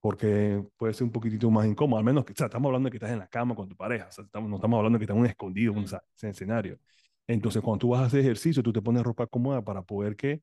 Porque 0.02 0.60
puede 0.76 0.94
ser 0.94 1.04
un 1.04 1.12
poquitito 1.12 1.48
más 1.48 1.64
incómodo, 1.64 1.98
al 1.98 2.04
menos 2.04 2.24
que, 2.24 2.32
o 2.32 2.36
sea, 2.36 2.46
estamos 2.46 2.68
hablando 2.68 2.88
de 2.88 2.90
que 2.90 2.96
estás 2.96 3.12
en 3.12 3.20
la 3.20 3.28
cama 3.28 3.54
con 3.54 3.68
tu 3.68 3.76
pareja, 3.76 4.08
o 4.08 4.12
sea, 4.12 4.24
estamos, 4.24 4.50
no 4.50 4.56
estamos 4.56 4.76
hablando 4.78 4.98
de 4.98 5.00
que 5.00 5.04
estás 5.04 5.16
un 5.16 5.26
escondido 5.26 5.74
en 5.76 5.84
ese 5.84 6.28
escenario. 6.28 6.80
Entonces, 7.28 7.62
cuando 7.62 7.78
tú 7.78 7.88
vas 7.90 8.02
a 8.02 8.06
hacer 8.06 8.18
ejercicio, 8.18 8.64
tú 8.64 8.72
te 8.72 8.82
pones 8.82 9.04
ropa 9.04 9.28
cómoda 9.28 9.62
para 9.62 9.82
poder 9.82 10.16
que 10.16 10.42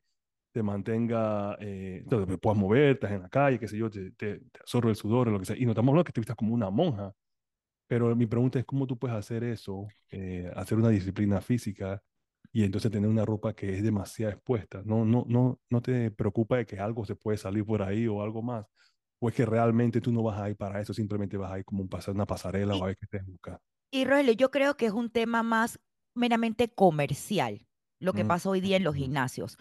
te 0.54 0.64
mantenga, 0.64 1.58
eh, 1.60 2.00
entonces, 2.04 2.38
puedas 2.40 2.58
mover, 2.58 2.92
estás 2.94 3.12
en 3.12 3.22
la 3.24 3.30
calle, 3.30 3.60
qué 3.60 3.68
sé 3.68 3.78
yo, 3.78 3.90
te, 3.90 4.12
te, 4.12 4.42
absorbe 4.62 4.92
el 4.92 4.96
sudor, 4.96 5.28
lo 5.28 5.40
que 5.40 5.46
sea. 5.46 5.58
Y 5.58 5.66
no 5.66 5.72
estamos 5.72 5.90
hablando 5.90 6.04
de 6.04 6.08
que 6.08 6.14
te 6.14 6.22
vistas 6.22 6.38
como 6.38 6.54
una 6.54 6.70
monja, 6.70 7.14
pero 7.88 8.16
mi 8.16 8.28
pregunta 8.28 8.60
es 8.60 8.66
cómo 8.66 8.88
tú 8.88 8.98
puedes 8.98 9.18
hacer 9.18 9.44
eso, 9.44 9.88
eh, 10.12 10.50
hacer 10.56 10.78
una 10.78 10.90
disciplina 10.90 11.42
física 11.42 12.02
y 12.54 12.64
entonces 12.64 12.92
tener 12.92 13.10
una 13.10 13.26
ropa 13.26 13.54
que 13.54 13.76
es 13.76 13.84
demasiado 13.84 14.32
expuesta. 14.32 14.82
No, 14.86 15.06
no, 15.06 15.26
no, 15.28 15.60
no 15.70 15.82
te 15.82 16.12
preocupa 16.12 16.58
de 16.58 16.66
que 16.66 16.80
algo 16.80 17.06
se 17.06 17.16
puede 17.16 17.38
salir 17.38 17.66
por 17.66 17.82
ahí 17.82 18.08
o 18.08 18.22
algo 18.24 18.42
más 18.42 18.66
¿O 19.20 19.30
es 19.30 19.36
que 19.36 19.46
realmente 19.46 20.00
tú 20.02 20.12
no 20.12 20.24
vas 20.24 20.40
a 20.40 20.50
ir 20.50 20.56
para 20.56 20.80
eso, 20.80 20.94
simplemente 20.94 21.38
vas 21.38 21.52
a 21.52 21.60
ir 21.60 21.66
como 21.66 21.82
un 21.82 21.90
pasar 21.90 22.16
una 22.16 22.26
pasarela 22.26 22.76
o 22.76 22.84
a 22.84 22.88
ver 22.88 22.98
qué 22.98 23.06
te 23.08 23.22
busca? 23.22 23.60
Y 23.92 24.06
Rogelio, 24.06 24.34
yo 24.34 24.52
creo 24.52 24.78
que 24.78 24.86
es 24.86 24.94
un 24.94 25.10
tema 25.10 25.44
más 25.44 25.80
meramente 26.14 26.70
comercial, 26.70 27.68
lo 28.00 28.14
que 28.14 28.24
mm, 28.24 28.28
pasa 28.28 28.50
hoy 28.50 28.62
día 28.62 28.78
en 28.78 28.84
los 28.84 28.96
gimnasios. 28.96 29.58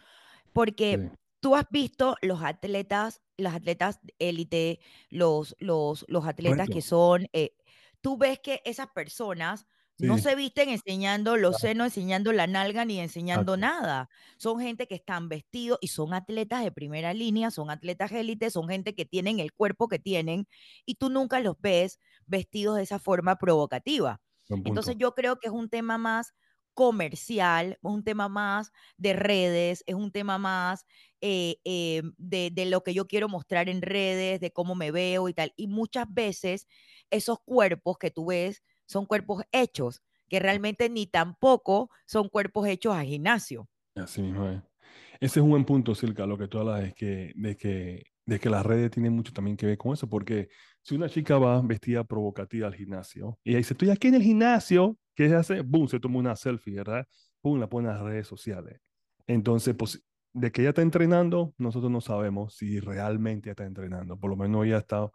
Porque 0.53 1.11
tú 1.41 1.57
has 1.57 1.67
visto 1.71 2.17
los 2.23 2.43
atletas, 2.43 3.23
los 3.37 3.55
atletas 3.55 4.01
élite, 4.19 4.81
los, 5.09 5.57
los, 5.59 6.05
los 6.09 6.27
atletas 6.27 6.69
que 6.69 6.83
son, 6.83 7.29
eh, 7.33 7.57
tú 8.01 8.17
ves 8.17 8.39
que 8.41 8.61
esas 8.65 8.89
personas 8.89 9.67
no 10.01 10.19
se 10.19 10.35
visten 10.37 10.69
enseñando 10.69 11.37
los 11.37 11.59
senos, 11.59 11.87
enseñando 11.89 12.33
la 12.33 12.47
nalga 12.47 12.85
ni 12.85 13.01
enseñando 13.01 13.57
nada. 13.57 14.09
Son 14.37 14.61
gente 14.61 14.87
que 14.87 14.95
están 14.95 15.29
vestidos 15.29 15.79
y 15.81 15.89
son 15.89 16.15
atletas 16.15 16.63
de 16.63 16.71
primera 16.73 17.13
línea, 17.15 17.51
son 17.51 17.71
atletas 17.71 18.13
élite, 18.13 18.51
son 18.51 18.69
gente 18.69 18.95
que 18.95 19.05
tienen 19.07 19.41
el 19.41 19.53
cuerpo 19.53 19.89
que 19.89 19.99
tienen 19.99 20.47
y 20.87 20.95
tú 20.97 21.11
nunca 21.11 21.41
los 21.41 21.57
ves 21.61 21.99
vestidos 22.27 22.77
de 22.77 22.83
esa 22.85 22.99
forma 22.99 23.37
provocativa. 23.37 24.21
Entonces 24.65 24.97
yo 24.99 25.15
creo 25.15 25.39
que 25.39 25.49
es 25.49 25.53
un 25.53 25.69
tema 25.69 25.99
más 25.99 26.33
comercial, 26.75 27.73
es 27.73 27.79
un 27.83 28.05
tema 28.05 28.29
más 28.29 28.71
de 28.97 29.13
redes, 29.13 29.83
es 29.87 29.97
un 29.97 30.13
tema 30.13 30.39
más 30.39 30.85
eh, 31.21 31.57
eh, 31.65 32.03
de, 32.19 32.51
de 32.53 32.67
lo 32.67 32.85
que 32.85 32.95
yo 32.95 33.09
quiero 33.09 33.29
mostrar 33.29 33.69
en 33.69 33.83
redes, 33.83 34.39
de 34.41 34.53
cómo 34.53 34.77
me 34.77 34.93
veo 34.93 35.29
y 35.29 35.35
tal. 35.35 35.53
Y 35.57 35.67
muchas 35.67 36.07
veces 36.13 36.69
esos 37.11 37.41
cuerpos 37.41 37.99
que 37.99 38.11
tú 38.13 38.27
ves 38.27 38.63
son 38.89 39.07
cuerpos 39.07 39.45
hechos, 39.53 40.03
que 40.29 40.41
realmente 40.41 40.89
ni 40.89 41.07
tampoco 41.07 41.91
son 42.07 42.29
cuerpos 42.29 42.67
hechos 42.67 42.95
a 42.95 43.05
gimnasio. 43.05 43.69
Así 43.95 44.23
mismo 44.23 44.49
es. 44.49 44.63
Ese 45.21 45.41
es 45.41 45.45
un 45.45 45.51
buen 45.51 45.65
punto, 45.65 45.95
Silka, 45.95 46.27
lo 46.27 46.39
que 46.39 46.49
tú 46.49 46.59
hablas 46.59 46.85
es 46.85 46.95
que, 46.95 47.33
de 47.35 47.57
que, 47.57 48.05
de 48.25 48.39
que 48.41 48.51
las 48.51 48.65
redes 48.65 48.91
tienen 48.91 49.13
mucho 49.13 49.33
también 49.33 49.57
que 49.57 49.67
ver 49.67 49.77
con 49.77 49.93
eso, 49.93 50.09
porque 50.09 50.49
si 50.83 50.95
una 50.95 51.09
chica 51.09 51.39
va 51.39 51.61
vestida 51.61 52.05
provocativa 52.05 52.67
al 52.67 52.75
gimnasio 52.75 53.39
y 53.45 53.51
ahí 53.51 53.57
dice, 53.59 53.75
estoy 53.75 53.91
aquí 53.91 54.09
en 54.09 54.15
el 54.15 54.23
gimnasio, 54.23 54.97
¿qué 55.15 55.29
se 55.29 55.35
hace? 55.35 55.61
Boom, 55.61 55.89
se 55.89 56.01
toma 56.01 56.19
una 56.19 56.37
selfie, 56.37 56.77
¿verdad? 56.77 57.07
Boom, 57.43 57.61
la 57.61 57.69
pone 57.69 57.89
en 57.89 57.95
las 57.95 58.03
redes 58.03 58.27
sociales. 58.27 58.81
Entonces, 59.27 59.75
pues, 59.77 60.03
de 60.33 60.53
que 60.53 60.63
ella 60.63 60.71
está 60.71 60.83
entrenando, 60.83 61.53
nosotros 61.59 61.91
no 61.91 62.01
sabemos 62.01 62.55
si 62.55 62.81
realmente 62.81 63.51
está 63.51 63.65
entrenando. 63.65 64.19
Por 64.19 64.31
lo 64.31 64.37
menos 64.37 64.65
ella 64.65 64.79
está 64.79 65.11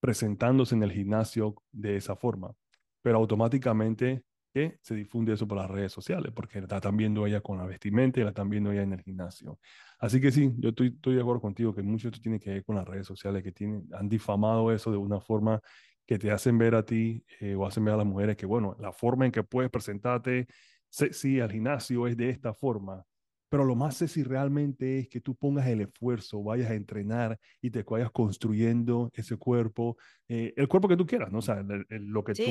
presentándose 0.00 0.74
en 0.74 0.84
el 0.84 0.92
gimnasio 0.92 1.56
de 1.72 1.96
esa 1.96 2.14
forma. 2.16 2.54
Pero 3.02 3.18
automáticamente 3.18 4.22
que 4.52 4.78
se 4.82 4.94
difunde 4.94 5.32
eso 5.34 5.46
por 5.46 5.58
las 5.58 5.70
redes 5.70 5.92
sociales, 5.92 6.32
porque 6.34 6.60
la 6.60 6.76
están 6.76 6.96
viendo 6.96 7.26
ella 7.26 7.40
con 7.40 7.58
la 7.58 7.66
vestimenta 7.66 8.20
y 8.20 8.24
la 8.24 8.30
están 8.30 8.50
viendo 8.50 8.72
ella 8.72 8.82
en 8.82 8.92
el 8.92 9.02
gimnasio. 9.02 9.60
Así 9.98 10.20
que 10.20 10.32
sí, 10.32 10.52
yo 10.58 10.70
estoy, 10.70 10.88
estoy 10.88 11.14
de 11.14 11.20
acuerdo 11.20 11.40
contigo 11.40 11.74
que 11.74 11.82
mucho 11.82 12.08
esto 12.08 12.20
tiene 12.20 12.40
que 12.40 12.50
ver 12.50 12.64
con 12.64 12.76
las 12.76 12.86
redes 12.86 13.06
sociales, 13.06 13.42
que 13.42 13.52
tienen, 13.52 13.88
han 13.92 14.08
difamado 14.08 14.72
eso 14.72 14.90
de 14.90 14.96
una 14.96 15.20
forma 15.20 15.60
que 16.04 16.18
te 16.18 16.32
hacen 16.32 16.58
ver 16.58 16.74
a 16.74 16.84
ti 16.84 17.24
eh, 17.38 17.54
o 17.54 17.64
hacen 17.64 17.84
ver 17.84 17.94
a 17.94 17.98
las 17.98 18.06
mujeres 18.06 18.36
que, 18.36 18.46
bueno, 18.46 18.76
la 18.80 18.92
forma 18.92 19.26
en 19.26 19.32
que 19.32 19.44
puedes 19.44 19.70
presentarte 19.70 20.48
sí, 20.90 21.40
al 21.40 21.52
gimnasio 21.52 22.06
es 22.08 22.16
de 22.16 22.30
esta 22.30 22.52
forma, 22.52 23.04
pero 23.48 23.64
lo 23.64 23.74
más 23.74 23.96
sexy 23.96 24.22
realmente 24.22 25.00
es 25.00 25.08
que 25.08 25.20
tú 25.20 25.34
pongas 25.34 25.66
el 25.66 25.80
esfuerzo, 25.80 26.42
vayas 26.42 26.70
a 26.70 26.74
entrenar 26.74 27.38
y 27.60 27.70
te 27.70 27.82
vayas 27.82 28.10
construyendo 28.10 29.10
ese 29.12 29.36
cuerpo, 29.36 29.96
eh, 30.28 30.52
el 30.56 30.68
cuerpo 30.68 30.88
que 30.88 30.96
tú 30.96 31.06
quieras, 31.06 31.30
¿no? 31.32 31.38
O 31.38 31.42
sea, 31.42 31.64
lo 31.88 32.24
que 32.24 32.34
tú 32.34 32.42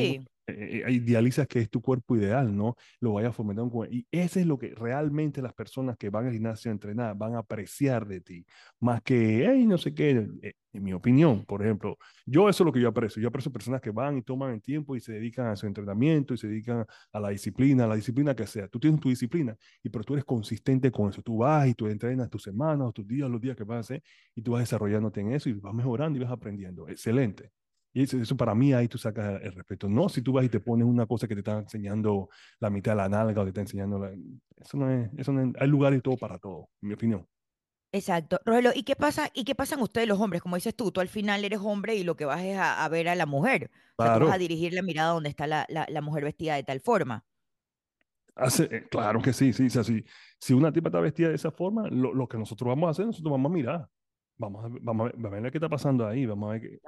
eh, 0.49 0.83
eh, 0.88 0.91
idealizas 0.91 1.47
que 1.47 1.59
es 1.59 1.69
tu 1.69 1.81
cuerpo 1.81 2.15
ideal, 2.15 2.55
¿no? 2.55 2.75
Lo 2.99 3.13
vayas 3.13 3.35
fomentando. 3.35 3.85
Y 3.89 4.07
ese 4.12 4.41
es 4.41 4.45
lo 4.47 4.57
que 4.57 4.73
realmente 4.75 5.41
las 5.41 5.53
personas 5.53 5.97
que 5.97 6.09
van 6.09 6.27
al 6.27 6.33
gimnasio 6.33 6.71
a 6.71 6.73
entrenar 6.73 7.15
van 7.17 7.35
a 7.35 7.39
apreciar 7.39 8.07
de 8.07 8.21
ti, 8.21 8.45
más 8.79 9.01
que, 9.01 9.45
hey, 9.47 9.65
no 9.65 9.77
sé 9.77 9.93
qué, 9.93 10.27
en 10.73 10.83
mi 10.83 10.93
opinión, 10.93 11.45
por 11.45 11.62
ejemplo. 11.63 11.97
Yo 12.25 12.49
eso 12.49 12.63
es 12.63 12.65
lo 12.65 12.71
que 12.71 12.79
yo 12.81 12.89
aprecio. 12.89 13.21
Yo 13.21 13.27
aprecio 13.29 13.51
personas 13.51 13.81
que 13.81 13.91
van 13.91 14.17
y 14.17 14.21
toman 14.21 14.53
el 14.53 14.62
tiempo 14.62 14.95
y 14.95 14.99
se 14.99 15.13
dedican 15.13 15.47
a 15.47 15.55
su 15.55 15.65
entrenamiento 15.67 16.33
y 16.33 16.38
se 16.38 16.47
dedican 16.47 16.85
a 17.12 17.19
la 17.19 17.29
disciplina, 17.29 17.85
a 17.85 17.88
la 17.88 17.95
disciplina 17.95 18.35
que 18.35 18.45
sea. 18.47 18.67
Tú 18.67 18.79
tienes 18.79 18.99
tu 19.01 19.09
disciplina, 19.09 19.55
y 19.83 19.89
pero 19.89 20.03
tú 20.03 20.13
eres 20.13 20.25
consistente 20.25 20.91
con 20.91 21.09
eso. 21.09 21.21
Tú 21.21 21.38
vas 21.38 21.67
y 21.67 21.73
tú 21.73 21.88
entrenas 21.88 22.29
tus 22.29 22.43
semanas, 22.43 22.93
tus 22.93 23.07
días, 23.07 23.29
los 23.29 23.41
días 23.41 23.55
que 23.55 23.63
vas 23.63 23.77
a 23.77 23.79
hacer, 23.81 24.03
y 24.35 24.41
tú 24.41 24.51
vas 24.51 24.62
desarrollándote 24.62 25.21
en 25.21 25.33
eso 25.33 25.49
y 25.49 25.53
vas 25.53 25.73
mejorando 25.73 26.19
y 26.19 26.23
vas 26.23 26.31
aprendiendo. 26.31 26.88
Excelente. 26.88 27.51
Y 27.99 28.03
eso, 28.03 28.38
para 28.38 28.55
mí 28.55 28.71
ahí 28.71 28.88
tú 28.88 28.97
sacas 28.97 29.41
el 29.43 29.51
respeto. 29.51 29.89
No 29.89 30.07
si 30.07 30.21
tú 30.21 30.31
vas 30.31 30.45
y 30.45 30.49
te 30.49 30.62
pones 30.62 30.88
una 30.88 31.05
cosa 31.05 31.27
que 31.27 31.35
te 31.35 31.41
está 31.41 31.57
enseñando 31.57 32.29
la 32.62 32.69
mitad 32.69 32.93
de 32.93 32.95
la 32.95 33.09
nalga 33.09 33.41
o 33.41 33.43
te 33.43 33.49
está 33.49 33.59
enseñando 33.59 33.99
la... 33.99 34.09
Eso 34.55 34.77
no 34.77 34.89
es, 34.89 35.09
eso 35.17 35.33
no 35.33 35.41
es, 35.41 35.53
hay 35.59 35.67
lugar 35.67 35.93
y 35.93 35.99
todo 35.99 36.15
para 36.15 36.39
todo, 36.39 36.69
en 36.81 36.88
mi 36.88 36.93
opinión. 36.93 37.27
Exacto. 37.91 38.39
Rogelio, 38.45 38.71
¿y 38.73 38.83
qué 38.83 38.95
pasa? 38.95 39.29
¿Y 39.33 39.43
qué 39.43 39.53
pasan 39.53 39.81
ustedes 39.81 40.07
los 40.07 40.17
hombres? 40.17 40.41
Como 40.41 40.55
dices 40.55 40.73
tú, 40.77 40.93
tú 40.93 41.01
al 41.01 41.09
final 41.09 41.43
eres 41.43 41.59
hombre 41.62 41.95
y 41.95 42.05
lo 42.05 42.15
que 42.15 42.23
vas 42.23 42.41
es 42.41 42.57
a, 42.57 42.88
ver 42.88 43.09
a 43.09 43.15
la 43.15 43.25
mujer. 43.25 43.69
O 43.97 44.03
sea, 44.05 44.17
tú 44.17 44.27
vas 44.27 44.35
a 44.35 44.38
dirigir 44.38 44.71
la 44.71 44.81
mirada 44.81 45.12
donde 45.12 45.27
está 45.27 45.45
la, 45.45 45.67
la, 45.67 46.01
mujer 46.01 46.23
vestida 46.23 46.55
de 46.55 46.63
tal 46.63 46.79
forma. 46.79 47.25
Hace, 48.33 48.63
eh, 48.71 48.88
claro 48.89 49.21
que 49.21 49.33
sí, 49.33 49.51
sí. 49.51 49.65
O 49.65 49.69
sea, 49.69 49.83
si, 49.83 50.05
si 50.39 50.53
una 50.53 50.71
tipa 50.71 50.88
está 50.88 51.01
vestida 51.01 51.27
de 51.27 51.35
esa 51.35 51.51
forma, 51.51 51.89
lo, 51.89 52.13
lo, 52.13 52.29
que 52.29 52.38
nosotros 52.38 52.65
vamos 52.69 52.88
a 52.88 52.91
hacer, 52.91 53.07
nosotros 53.07 53.29
vamos 53.29 53.51
a 53.51 53.53
mirar. 53.53 53.89
Vamos 54.39 54.63
a, 54.63 54.69
vamos, 54.82 55.12
a 55.13 55.30
ver, 55.30 55.52
qué 55.52 55.58
está 55.58 55.67
pasando 55.67 56.08
ahí, 56.08 56.25
vamos 56.25 56.49
a 56.49 56.54
ver, 56.54 56.82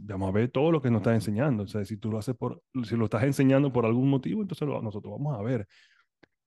vamos 0.00 0.28
a 0.30 0.32
ver 0.32 0.50
todo 0.50 0.72
lo 0.72 0.80
que 0.80 0.90
nos 0.90 1.00
está 1.00 1.14
enseñando. 1.14 1.64
O 1.64 1.66
sea, 1.66 1.84
si 1.84 1.98
tú 1.98 2.10
lo 2.10 2.16
haces 2.16 2.34
por, 2.34 2.62
si 2.82 2.96
lo 2.96 3.04
estás 3.04 3.24
enseñando 3.24 3.70
por 3.70 3.84
algún 3.84 4.08
motivo, 4.08 4.40
entonces 4.40 4.66
nosotros 4.66 5.12
vamos 5.12 5.38
a 5.38 5.42
ver. 5.42 5.68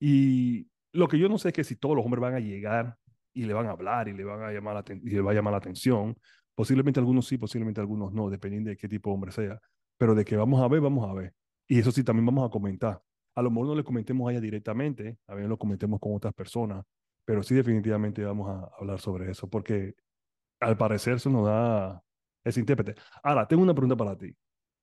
Y 0.00 0.66
lo 0.92 1.06
que 1.06 1.16
yo 1.16 1.28
no 1.28 1.38
sé 1.38 1.48
es 1.48 1.54
que 1.54 1.62
si 1.62 1.76
todos 1.76 1.94
los 1.94 2.04
hombres 2.04 2.20
van 2.20 2.34
a 2.34 2.40
llegar 2.40 2.96
y 3.32 3.44
le 3.44 3.54
van 3.54 3.66
a 3.66 3.70
hablar 3.70 4.08
y 4.08 4.14
le 4.14 4.24
van 4.24 4.42
a 4.42 4.50
llamar 4.50 4.74
la, 4.74 4.94
y 4.94 5.10
le 5.10 5.20
va 5.20 5.30
a 5.30 5.34
llamar 5.34 5.52
la 5.52 5.58
atención. 5.58 6.16
Posiblemente 6.56 6.98
algunos 6.98 7.26
sí, 7.28 7.38
posiblemente 7.38 7.80
algunos 7.80 8.12
no, 8.12 8.28
dependiendo 8.28 8.70
de 8.70 8.76
qué 8.76 8.88
tipo 8.88 9.10
de 9.10 9.14
hombre 9.14 9.30
sea. 9.30 9.60
Pero 9.96 10.16
de 10.16 10.24
que 10.24 10.36
vamos 10.36 10.60
a 10.60 10.66
ver, 10.66 10.80
vamos 10.80 11.08
a 11.08 11.14
ver. 11.14 11.32
Y 11.68 11.78
eso 11.78 11.92
sí, 11.92 12.02
también 12.02 12.26
vamos 12.26 12.44
a 12.44 12.50
comentar. 12.50 13.00
A 13.36 13.42
lo 13.42 13.50
mejor 13.50 13.68
no 13.68 13.74
le 13.76 13.84
comentemos 13.84 14.28
a 14.28 14.32
ella 14.32 14.40
directamente, 14.40 15.18
a 15.28 15.34
ver, 15.34 15.48
lo 15.48 15.56
comentemos 15.56 16.00
con 16.00 16.14
otras 16.14 16.34
personas, 16.34 16.84
pero 17.24 17.42
sí 17.42 17.54
definitivamente 17.54 18.24
vamos 18.24 18.50
a 18.50 18.70
hablar 18.78 19.00
sobre 19.00 19.30
eso, 19.30 19.48
porque 19.48 19.94
al 20.62 20.76
parecer 20.76 21.14
eso 21.14 21.30
nos 21.30 21.46
da 21.46 22.02
ese 22.44 22.60
intérprete. 22.60 22.94
Ahora, 23.22 23.46
tengo 23.46 23.62
una 23.62 23.74
pregunta 23.74 23.96
para 23.96 24.16
ti. 24.16 24.34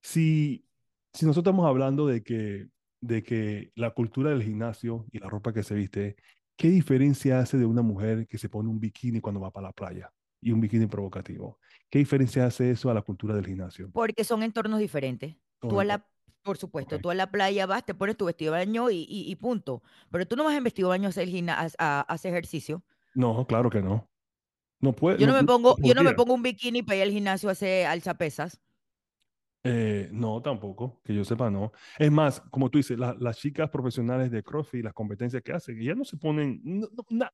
Si, 0.02 0.66
si 1.14 1.26
nosotros 1.26 1.52
estamos 1.52 1.68
hablando 1.68 2.08
de 2.08 2.24
que, 2.24 2.68
de 3.02 3.24
que 3.24 3.72
la 3.76 3.92
cultura 3.92 4.30
del 4.30 4.44
gimnasio 4.44 5.06
y 5.12 5.20
la 5.20 5.28
ropa 5.30 5.54
que 5.54 5.64
se 5.64 5.76
viste 5.76 6.16
¿Qué 6.60 6.68
diferencia 6.68 7.40
hace 7.40 7.58
de 7.58 7.66
una 7.66 7.82
mujer 7.82 8.28
que 8.28 8.38
se 8.38 8.50
pone 8.50 8.68
un 8.68 8.82
bikini 8.82 9.22
cuando 9.22 9.40
va 9.40 9.50
para 9.50 9.68
la 9.68 9.72
playa 9.72 10.12
y 10.42 10.52
un 10.52 10.60
bikini 10.60 10.88
provocativo? 10.88 11.58
¿Qué 11.90 12.00
diferencia 12.00 12.46
hace 12.46 12.70
eso 12.70 12.90
a 12.90 12.94
la 12.94 13.02
cultura 13.02 13.34
del 13.34 13.46
gimnasio? 13.46 13.90
Porque 13.94 14.26
son 14.26 14.44
entornos 14.44 14.82
diferentes. 14.82 15.38
Tú 15.62 15.80
a 15.80 15.86
la, 15.86 16.06
por 16.44 16.58
supuesto, 16.58 17.00
tú 17.00 17.12
a 17.12 17.16
la 17.16 17.32
playa 17.32 17.66
vas, 17.66 17.86
te 17.86 17.96
pones 17.96 18.18
tu 18.18 18.26
vestido 18.26 18.52
de 18.52 18.60
baño 18.60 18.92
y, 18.92 19.06
y, 19.08 19.36
punto. 19.38 19.84
Pero 20.12 20.28
tú 20.28 20.36
no 20.36 20.44
vas 20.44 20.54
en 20.54 20.66
vestido 20.66 20.90
de 20.90 20.98
baño 20.98 21.08
a 21.08 21.12
hacer, 21.12 21.30
a, 21.78 22.02
hacer 22.02 22.34
ejercicio. 22.34 22.84
No, 23.16 23.48
claro 23.48 23.70
que 23.70 23.82
no. 23.82 24.09
No 24.80 24.94
puede. 24.94 25.20
Yo 25.20 25.28
no, 25.28 25.34
me 25.34 25.44
pongo, 25.44 25.76
yo 25.80 25.94
no 25.94 26.04
me 26.04 26.14
pongo 26.14 26.34
un 26.34 26.42
bikini 26.42 26.84
para 26.84 26.98
ir 26.98 27.04
al 27.04 27.12
gimnasio 27.12 27.50
a 27.50 27.52
hacer 27.52 27.86
alzapesas. 27.86 28.62
Eh, 29.64 30.08
no, 30.14 30.42
tampoco, 30.42 31.02
que 31.04 31.14
yo 31.14 31.26
sepa, 31.26 31.52
no. 31.52 31.74
Es 31.98 32.10
más, 32.10 32.40
como 32.50 32.70
tú 32.70 32.78
dices, 32.78 32.98
las 32.98 33.38
chicas 33.38 33.70
profesionales 33.70 34.32
de 34.32 34.42
CrossFit, 34.42 34.86
las 34.86 34.94
competencias 34.94 35.44
que 35.44 35.52
hacen, 35.52 35.82
ya 35.82 35.96
no 35.96 36.06
se 36.06 36.16
ponen 36.16 36.62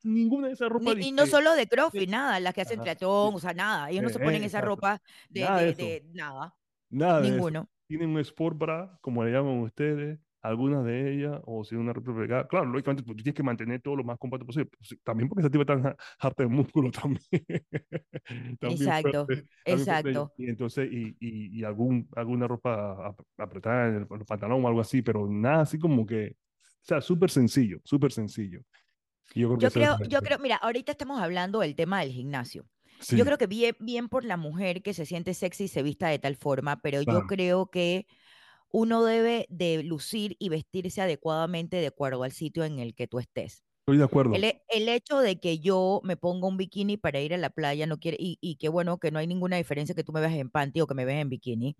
ninguna 0.01 0.47
de 0.47 0.53
esas 0.53 0.69
ropas. 0.69 0.95
y 0.99 1.12
no 1.12 1.27
solo 1.27 1.53
de 1.53 1.67
CrossFit, 1.67 2.10
nada, 2.10 2.39
las 2.39 2.53
que 2.55 2.62
hacen 2.62 2.79
triatlón, 2.79 3.36
o 3.36 3.39
sea, 3.39 3.53
nada. 3.53 3.91
Ellos 3.91 4.03
no 4.03 4.10
se 4.10 4.19
ponen 4.19 4.43
esa 4.43 4.62
ropa 4.62 5.01
de 5.29 5.41
nada. 5.41 5.62
De, 5.62 6.05
nada. 6.13 6.55
nada 6.89 7.21
Ninguno. 7.21 7.69
Tienen 7.88 8.10
un 8.10 8.19
sport 8.19 8.58
bra, 8.58 8.97
como 9.01 9.23
le 9.23 9.31
llaman 9.31 9.60
ustedes, 9.60 10.19
algunas 10.47 10.86
de 10.86 11.13
ellas, 11.13 11.41
o 11.45 11.63
si 11.63 11.75
una 11.75 11.91
réplica, 11.91 12.47
claro, 12.47 12.65
lógicamente 12.67 13.03
pues, 13.03 13.17
tú 13.17 13.23
tienes 13.23 13.36
que 13.36 13.43
mantener 13.43 13.81
todo 13.81 13.95
lo 13.95 14.03
más 14.03 14.17
compacto 14.17 14.45
posible, 14.45 14.69
pues, 14.77 14.95
también 15.03 15.27
porque 15.27 15.41
esa 15.41 15.49
tipa 15.49 15.62
está 15.63 15.95
harta 16.19 16.43
de 16.43 16.49
músculo 16.49 16.91
también. 16.91 17.21
exacto, 18.62 19.27
exacto. 19.65 20.34
Y 20.38 20.49
entonces, 20.49 20.88
y, 20.91 21.15
y, 21.19 21.60
y, 21.60 21.63
algún, 21.63 22.08
alguna 22.15 22.47
ropa 22.47 23.15
apretada 23.38 23.89
en 23.89 23.95
el, 23.95 24.08
pantalón 24.08 24.63
o 24.63 24.67
algo 24.67 24.81
así, 24.81 25.01
pero 25.01 25.27
nada 25.27 25.62
así 25.62 25.79
como 25.79 26.05
que, 26.05 26.36
o 26.38 26.86
sea, 26.86 27.01
súper 27.01 27.31
sencillo, 27.31 27.79
súper 27.84 28.12
sencillo. 28.12 28.62
yo 29.34 29.58
creo, 29.58 29.60
yo, 29.60 29.71
creo, 29.71 29.97
yo 30.08 30.21
creo, 30.21 30.39
mira, 30.39 30.58
ahorita 30.58 30.91
estamos 30.91 31.19
hablando 31.21 31.60
del 31.60 31.75
tema 31.75 32.01
del 32.01 32.12
gimnasio. 32.12 32.67
Yo 33.10 33.25
creo 33.25 33.38
que 33.38 33.47
bien, 33.47 33.75
bien 33.79 34.08
por 34.08 34.23
la 34.23 34.38
mujer 34.38 34.81
que 34.81 34.93
se 34.93 35.05
siente 35.05 35.34
sexy 35.34 35.65
y 35.65 35.67
se 35.67 35.84
vista 35.84 36.08
de 36.08 36.19
tal 36.19 36.36
forma, 36.36 36.81
pero 36.81 37.01
yo 37.01 37.27
creo 37.27 37.69
que 37.69 38.08
uno 38.71 39.04
debe 39.04 39.45
de 39.49 39.84
lucir 39.84 40.36
y 40.39 40.49
vestirse 40.49 41.01
adecuadamente 41.01 41.78
de 41.78 41.88
acuerdo 41.88 42.23
al 42.23 42.32
sitio 42.32 42.63
en 42.63 42.80
el 42.80 42.95
que 42.95 43.08
tú 43.08 43.19
estés. 43.19 43.63
Estoy 43.82 43.97
de 43.97 44.04
acuerdo. 44.04 44.34
El, 44.34 44.89
hecho 44.89 45.19
de 45.19 45.39
que 45.39 45.60
yo 45.60 46.01
me 46.04 46.17
ponga 46.17 46.47
un 46.47 46.58
bikini 46.58 46.97
para 46.97 47.19
ir 47.19 47.34
a 47.34 47.38
la 47.38 47.51
playa 47.51 47.86
no 47.86 47.99
quiere, 47.99 48.17
y, 48.19 48.39
y 48.41 48.56
qué 48.56 48.67
bueno 48.67 48.97
que 48.97 49.12
no 49.12 49.19
hay 49.19 49.28
ninguna 49.28 49.58
diferencia 49.58 49.93
que 49.93 50.04
tú 50.04 50.12
me 50.12 50.21
veas 50.21 50.34
en 50.34 50.49
panty 50.49 50.82
o 50.82 50.88
que 50.88 50.95
me 50.95 51.06
veas 51.06 51.21
en 51.21 51.30
bikini, 51.30 51.78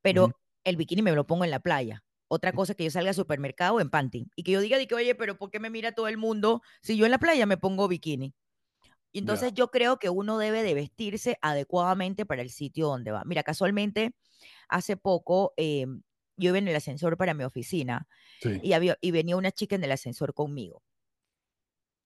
pero 0.00 0.30
el 0.64 0.76
bikini 0.76 1.02
me 1.02 1.12
lo 1.12 1.26
pongo 1.26 1.44
en 1.44 1.50
la 1.50 1.60
playa. 1.60 2.02
Otra 2.28 2.52
cosa 2.52 2.72
es 2.72 2.76
que 2.76 2.84
yo 2.84 2.90
salga 2.90 3.10
al 3.10 3.14
supermercado 3.14 3.80
en 3.80 3.90
panty 3.90 4.26
y 4.34 4.42
que 4.42 4.52
yo 4.52 4.60
diga, 4.60 4.84
que, 4.86 4.94
oye, 4.94 5.14
pero 5.14 5.36
¿por 5.36 5.50
qué 5.50 5.60
me 5.60 5.70
mira 5.70 5.92
todo 5.92 6.08
el 6.08 6.16
mundo 6.16 6.62
si 6.80 6.96
yo 6.96 7.04
en 7.04 7.10
la 7.10 7.18
playa 7.18 7.46
me 7.46 7.58
pongo 7.58 7.86
bikini? 7.88 8.34
Y 9.12 9.20
entonces 9.20 9.52
yo 9.54 9.70
creo 9.70 9.98
que 9.98 10.08
uno 10.08 10.38
debe 10.38 10.64
de 10.64 10.74
vestirse 10.74 11.38
adecuadamente 11.40 12.26
para 12.26 12.42
el 12.42 12.50
sitio 12.50 12.88
donde 12.88 13.12
va. 13.12 13.22
Mira, 13.24 13.44
casualmente, 13.44 14.16
hace 14.68 14.96
poco 14.96 15.52
em, 15.56 16.02
yo 16.36 16.50
iba 16.50 16.58
en 16.58 16.68
el 16.68 16.76
ascensor 16.76 17.16
para 17.16 17.34
mi 17.34 17.44
oficina 17.44 18.08
y, 18.62 18.72
había, 18.72 18.98
y 19.00 19.10
venía 19.10 19.36
una 19.36 19.52
chica 19.52 19.76
en 19.76 19.84
el 19.84 19.92
ascensor 19.92 20.34
conmigo. 20.34 20.82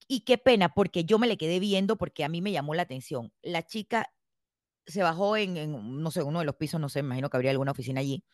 Y 0.07 0.21
qué 0.21 0.39
pena, 0.39 0.71
porque 0.71 1.05
yo 1.05 1.19
me 1.19 1.27
le 1.27 1.37
quedé 1.37 1.61
viendo 1.61 1.97
porque 1.97 2.25
a 2.25 2.29
mí 2.29 2.41
me 2.41 2.53
llamó 2.53 2.75
la 2.75 2.83
atención. 2.83 3.33
La 3.43 3.65
chica 3.67 4.11
se 4.87 5.03
bajó 5.03 5.37
en, 5.37 6.03
no 6.03 6.11
sé, 6.11 6.23
uno 6.23 6.39
de 6.39 6.47
los 6.47 6.57
pisos, 6.57 6.81
no 6.81 6.89
sé, 6.89 7.03
me 7.03 7.09
imagino 7.09 7.29
que 7.29 7.37
habría 7.37 7.51
alguna 7.51 7.73
oficina 7.73 8.01
allí. 8.01 8.25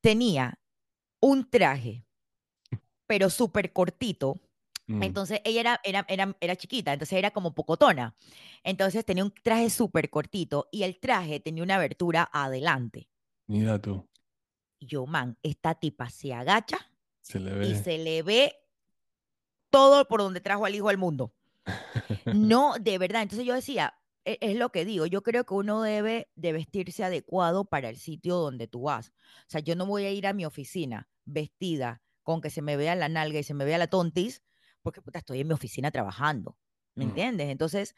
Tenía 0.00 0.60
un 1.20 1.48
traje, 1.50 2.06
pero 3.06 3.30
súper 3.30 3.72
cortito. 3.72 4.36
Mm. 4.86 5.02
Entonces 5.02 5.40
ella 5.44 5.60
era, 5.60 5.80
era, 5.82 6.04
era, 6.08 6.36
era, 6.40 6.56
chiquita, 6.56 6.92
entonces 6.92 7.18
era 7.18 7.32
como 7.32 7.54
pocotona. 7.54 8.14
Entonces 8.62 9.04
tenía 9.04 9.24
un 9.24 9.32
traje 9.42 9.70
súper 9.70 10.10
cortito 10.10 10.68
y 10.70 10.82
el 10.82 11.00
traje 11.00 11.40
tenía 11.40 11.64
una 11.64 11.76
abertura 11.76 12.28
adelante. 12.32 13.08
Mira 13.46 13.80
tú 13.80 14.06
yo, 14.86 15.06
man, 15.06 15.38
esta 15.42 15.74
tipa 15.74 16.10
se 16.10 16.32
agacha 16.34 16.78
y 17.70 17.74
se 17.82 17.98
le 17.98 18.22
ve 18.22 18.54
todo 19.70 20.06
por 20.06 20.20
donde 20.20 20.40
trajo 20.40 20.64
al 20.66 20.74
hijo 20.74 20.88
al 20.88 20.98
mundo. 20.98 21.34
No, 22.26 22.74
de 22.80 22.98
verdad. 22.98 23.22
Entonces 23.22 23.46
yo 23.46 23.54
decía, 23.54 23.94
e- 24.24 24.38
es 24.40 24.56
lo 24.56 24.70
que 24.70 24.84
digo, 24.84 25.06
yo 25.06 25.22
creo 25.22 25.44
que 25.44 25.54
uno 25.54 25.82
debe 25.82 26.30
de 26.34 26.52
vestirse 26.52 27.04
adecuado 27.04 27.64
para 27.64 27.88
el 27.88 27.96
sitio 27.96 28.36
donde 28.36 28.66
tú 28.66 28.82
vas. 28.82 29.08
O 29.10 29.48
sea, 29.48 29.60
yo 29.60 29.76
no 29.76 29.86
voy 29.86 30.04
a 30.04 30.10
ir 30.10 30.26
a 30.26 30.32
mi 30.32 30.44
oficina 30.44 31.08
vestida 31.24 32.02
con 32.22 32.40
que 32.40 32.50
se 32.50 32.62
me 32.62 32.76
vea 32.76 32.94
la 32.94 33.08
nalga 33.08 33.38
y 33.38 33.42
se 33.44 33.54
me 33.54 33.64
vea 33.64 33.78
la 33.78 33.86
tontis, 33.88 34.42
porque 34.82 35.02
puta, 35.02 35.18
estoy 35.18 35.40
en 35.40 35.48
mi 35.48 35.54
oficina 35.54 35.90
trabajando, 35.90 36.58
¿me 36.94 37.04
Mm. 37.04 37.08
entiendes? 37.08 37.48
Entonces, 37.50 37.94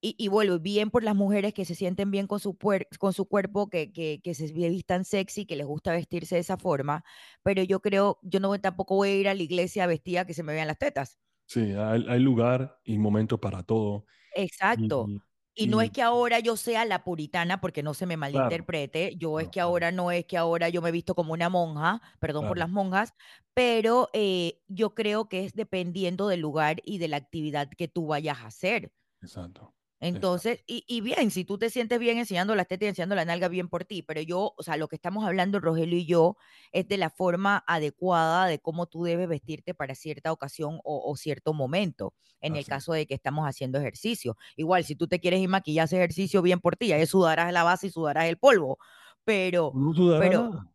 y, 0.00 0.14
y 0.18 0.28
vuelvo, 0.28 0.58
bien 0.58 0.90
por 0.90 1.02
las 1.04 1.14
mujeres 1.16 1.54
que 1.54 1.64
se 1.64 1.74
sienten 1.74 2.10
bien 2.10 2.26
con 2.26 2.40
su, 2.40 2.56
con 2.98 3.12
su 3.12 3.26
cuerpo, 3.28 3.68
que, 3.70 3.92
que, 3.92 4.20
que 4.22 4.34
se 4.34 4.46
vistan 4.52 5.04
sexy, 5.04 5.46
que 5.46 5.56
les 5.56 5.66
gusta 5.66 5.92
vestirse 5.92 6.36
de 6.36 6.40
esa 6.42 6.56
forma, 6.58 7.04
pero 7.42 7.62
yo 7.62 7.80
creo, 7.80 8.18
yo 8.22 8.40
no 8.40 8.58
tampoco 8.60 8.96
voy 8.96 9.08
a 9.10 9.14
ir 9.16 9.28
a 9.28 9.34
la 9.34 9.42
iglesia 9.42 9.86
vestida 9.86 10.26
que 10.26 10.34
se 10.34 10.42
me 10.42 10.52
vean 10.54 10.68
las 10.68 10.78
tetas. 10.78 11.18
Sí, 11.48 11.72
hay, 11.74 12.04
hay 12.08 12.20
lugar 12.20 12.80
y 12.84 12.98
momento 12.98 13.40
para 13.40 13.62
todo. 13.62 14.06
Exacto. 14.34 15.12
Y, 15.14 15.22
Y 15.58 15.68
no 15.68 15.80
es 15.80 15.90
que 15.90 16.02
ahora 16.02 16.38
yo 16.40 16.56
sea 16.56 16.84
la 16.84 17.02
puritana, 17.02 17.60
porque 17.62 17.82
no 17.82 17.94
se 17.94 18.04
me 18.04 18.18
malinterprete, 18.18 19.16
yo 19.16 19.40
es 19.40 19.48
Claro, 19.48 19.48
que 19.48 19.60
claro. 19.60 19.60
ahora 19.60 19.90
no 19.90 20.10
es 20.10 20.26
que 20.26 20.36
ahora 20.36 20.68
yo 20.68 20.82
me 20.82 20.90
he 20.90 20.92
visto 20.92 21.14
como 21.14 21.32
una 21.32 21.48
monja, 21.48 22.02
perdón 22.20 22.46
por 22.46 22.58
Claro. 22.58 22.58
las 22.58 22.68
monjas, 22.68 23.14
pero 23.54 24.10
eh, 24.12 24.60
yo 24.68 24.94
creo 24.94 25.28
que 25.30 25.46
es 25.46 25.54
dependiendo 25.54 26.28
del 26.28 26.40
lugar 26.40 26.82
y 26.84 26.98
de 26.98 27.08
la 27.08 27.16
actividad 27.16 27.70
que 27.70 27.88
tú 27.88 28.06
vayas 28.08 28.38
a 28.40 28.48
hacer. 28.48 28.92
exacto. 29.20 29.75
Entonces, 29.98 30.62
y, 30.66 30.84
y 30.86 31.00
bien, 31.00 31.30
si 31.30 31.44
tú 31.44 31.58
te 31.58 31.70
sientes 31.70 31.98
bien 31.98 32.18
enseñando 32.18 32.54
las 32.54 32.68
tetas 32.68 32.86
y 32.86 32.88
enseñando 32.88 33.14
la 33.14 33.24
nalga, 33.24 33.48
bien 33.48 33.68
por 33.68 33.84
ti, 33.84 34.02
pero 34.02 34.20
yo, 34.20 34.52
o 34.56 34.62
sea, 34.62 34.76
lo 34.76 34.88
que 34.88 34.96
estamos 34.96 35.24
hablando 35.24 35.58
Rogelio 35.58 35.98
y 35.98 36.04
yo 36.04 36.36
es 36.72 36.86
de 36.86 36.98
la 36.98 37.08
forma 37.08 37.64
adecuada 37.66 38.46
de 38.46 38.58
cómo 38.58 38.86
tú 38.86 39.04
debes 39.04 39.26
vestirte 39.28 39.72
para 39.72 39.94
cierta 39.94 40.32
ocasión 40.32 40.80
o, 40.84 41.10
o 41.10 41.16
cierto 41.16 41.54
momento, 41.54 42.14
en 42.40 42.56
el 42.56 42.60
Así 42.60 42.70
caso 42.70 42.92
de 42.92 43.06
que 43.06 43.14
estamos 43.14 43.46
haciendo 43.46 43.78
ejercicio. 43.78 44.36
Igual, 44.56 44.84
si 44.84 44.96
tú 44.96 45.08
te 45.08 45.18
quieres 45.18 45.40
ir 45.40 45.48
maquillar, 45.48 45.86
ejercicio, 45.86 46.42
bien 46.42 46.60
por 46.60 46.76
ti, 46.76 46.92
ahí 46.92 47.06
sudarás 47.06 47.52
la 47.52 47.62
base 47.62 47.86
y 47.86 47.90
sudarás 47.90 48.26
el 48.26 48.36
polvo, 48.36 48.78
pero, 49.24 49.72
No 49.74 49.94
sudará 49.94 50.20
pero, 50.20 50.74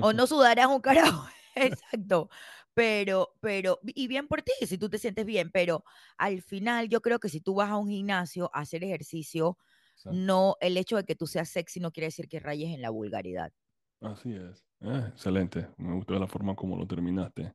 o 0.00 0.12
no 0.12 0.26
sudarás 0.26 0.66
un 0.66 0.80
carajo, 0.80 1.26
exacto. 1.54 2.28
Pero, 2.78 3.34
pero, 3.40 3.80
y 3.82 4.06
bien 4.06 4.28
por 4.28 4.42
ti, 4.42 4.52
si 4.64 4.78
tú 4.78 4.88
te 4.88 4.98
sientes 4.98 5.26
bien, 5.26 5.50
pero 5.52 5.82
al 6.16 6.42
final 6.42 6.88
yo 6.88 7.00
creo 7.00 7.18
que 7.18 7.28
si 7.28 7.40
tú 7.40 7.56
vas 7.56 7.70
a 7.70 7.76
un 7.76 7.88
gimnasio 7.88 8.52
a 8.54 8.60
hacer 8.60 8.84
ejercicio, 8.84 9.58
Exacto. 9.94 10.16
no, 10.16 10.54
el 10.60 10.76
hecho 10.76 10.96
de 10.96 11.02
que 11.02 11.16
tú 11.16 11.26
seas 11.26 11.48
sexy 11.48 11.80
no 11.80 11.90
quiere 11.90 12.06
decir 12.06 12.28
que 12.28 12.38
rayes 12.38 12.72
en 12.72 12.80
la 12.80 12.90
vulgaridad. 12.90 13.50
Así 14.00 14.32
es. 14.32 14.64
Eh, 14.80 15.06
excelente. 15.08 15.66
Me 15.76 15.92
gustó 15.96 16.16
la 16.20 16.28
forma 16.28 16.54
como 16.54 16.76
lo 16.76 16.86
terminaste. 16.86 17.52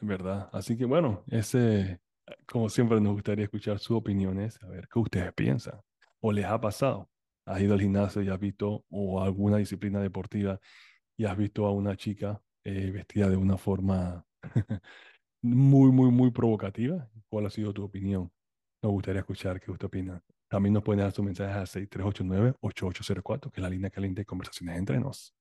¿Verdad? 0.00 0.48
Así 0.52 0.78
que 0.78 0.84
bueno, 0.84 1.24
ese, 1.26 1.98
como 2.46 2.68
siempre 2.68 3.00
nos 3.00 3.14
gustaría 3.14 3.46
escuchar 3.46 3.80
sus 3.80 3.96
opiniones, 3.96 4.62
a 4.62 4.68
ver 4.68 4.86
qué 4.86 5.00
ustedes 5.00 5.32
piensan. 5.32 5.80
¿O 6.20 6.30
les 6.30 6.44
ha 6.44 6.60
pasado? 6.60 7.10
¿Has 7.46 7.60
ido 7.60 7.74
al 7.74 7.80
gimnasio 7.80 8.22
y 8.22 8.28
has 8.28 8.38
visto, 8.38 8.84
o 8.90 9.20
alguna 9.20 9.56
disciplina 9.56 10.00
deportiva, 10.00 10.60
y 11.16 11.24
has 11.24 11.36
visto 11.36 11.66
a 11.66 11.72
una 11.72 11.96
chica 11.96 12.40
eh, 12.64 12.90
vestida 12.90 13.28
de 13.28 13.36
una 13.36 13.56
forma 13.56 14.24
muy, 15.42 15.90
muy, 15.90 16.10
muy 16.10 16.30
provocativa? 16.30 17.10
¿Cuál 17.28 17.46
ha 17.46 17.50
sido 17.50 17.72
tu 17.72 17.84
opinión? 17.84 18.30
Nos 18.82 18.92
gustaría 18.92 19.20
escuchar 19.20 19.60
qué 19.60 19.70
usted 19.70 19.86
opina. 19.86 20.22
También 20.48 20.72
nos 20.72 20.82
pueden 20.82 21.00
dar 21.00 21.12
sus 21.12 21.24
mensajes 21.24 21.76
a 21.76 21.80
6389-8804, 21.80 23.52
que 23.52 23.60
es 23.60 23.62
la 23.62 23.70
línea 23.70 23.90
caliente 23.90 24.22
de 24.22 24.26
conversaciones 24.26 24.78
entre 24.78 24.98
nos. 24.98 25.34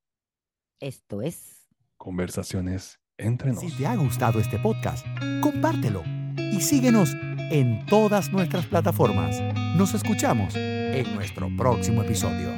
Esto 0.79 1.21
es. 1.21 1.67
Conversaciones 1.97 2.99
entre 3.17 3.51
nos. 3.51 3.59
Si 3.59 3.71
te 3.75 3.87
ha 3.87 3.95
gustado 3.95 4.39
este 4.39 4.59
podcast, 4.59 5.05
compártelo 5.41 6.03
y 6.37 6.61
síguenos 6.61 7.13
en 7.51 7.85
todas 7.87 8.31
nuestras 8.31 8.67
plataformas. 8.67 9.41
Nos 9.75 9.93
escuchamos 9.93 10.55
en 10.55 11.15
nuestro 11.15 11.49
próximo 11.57 12.03
episodio. 12.03 12.51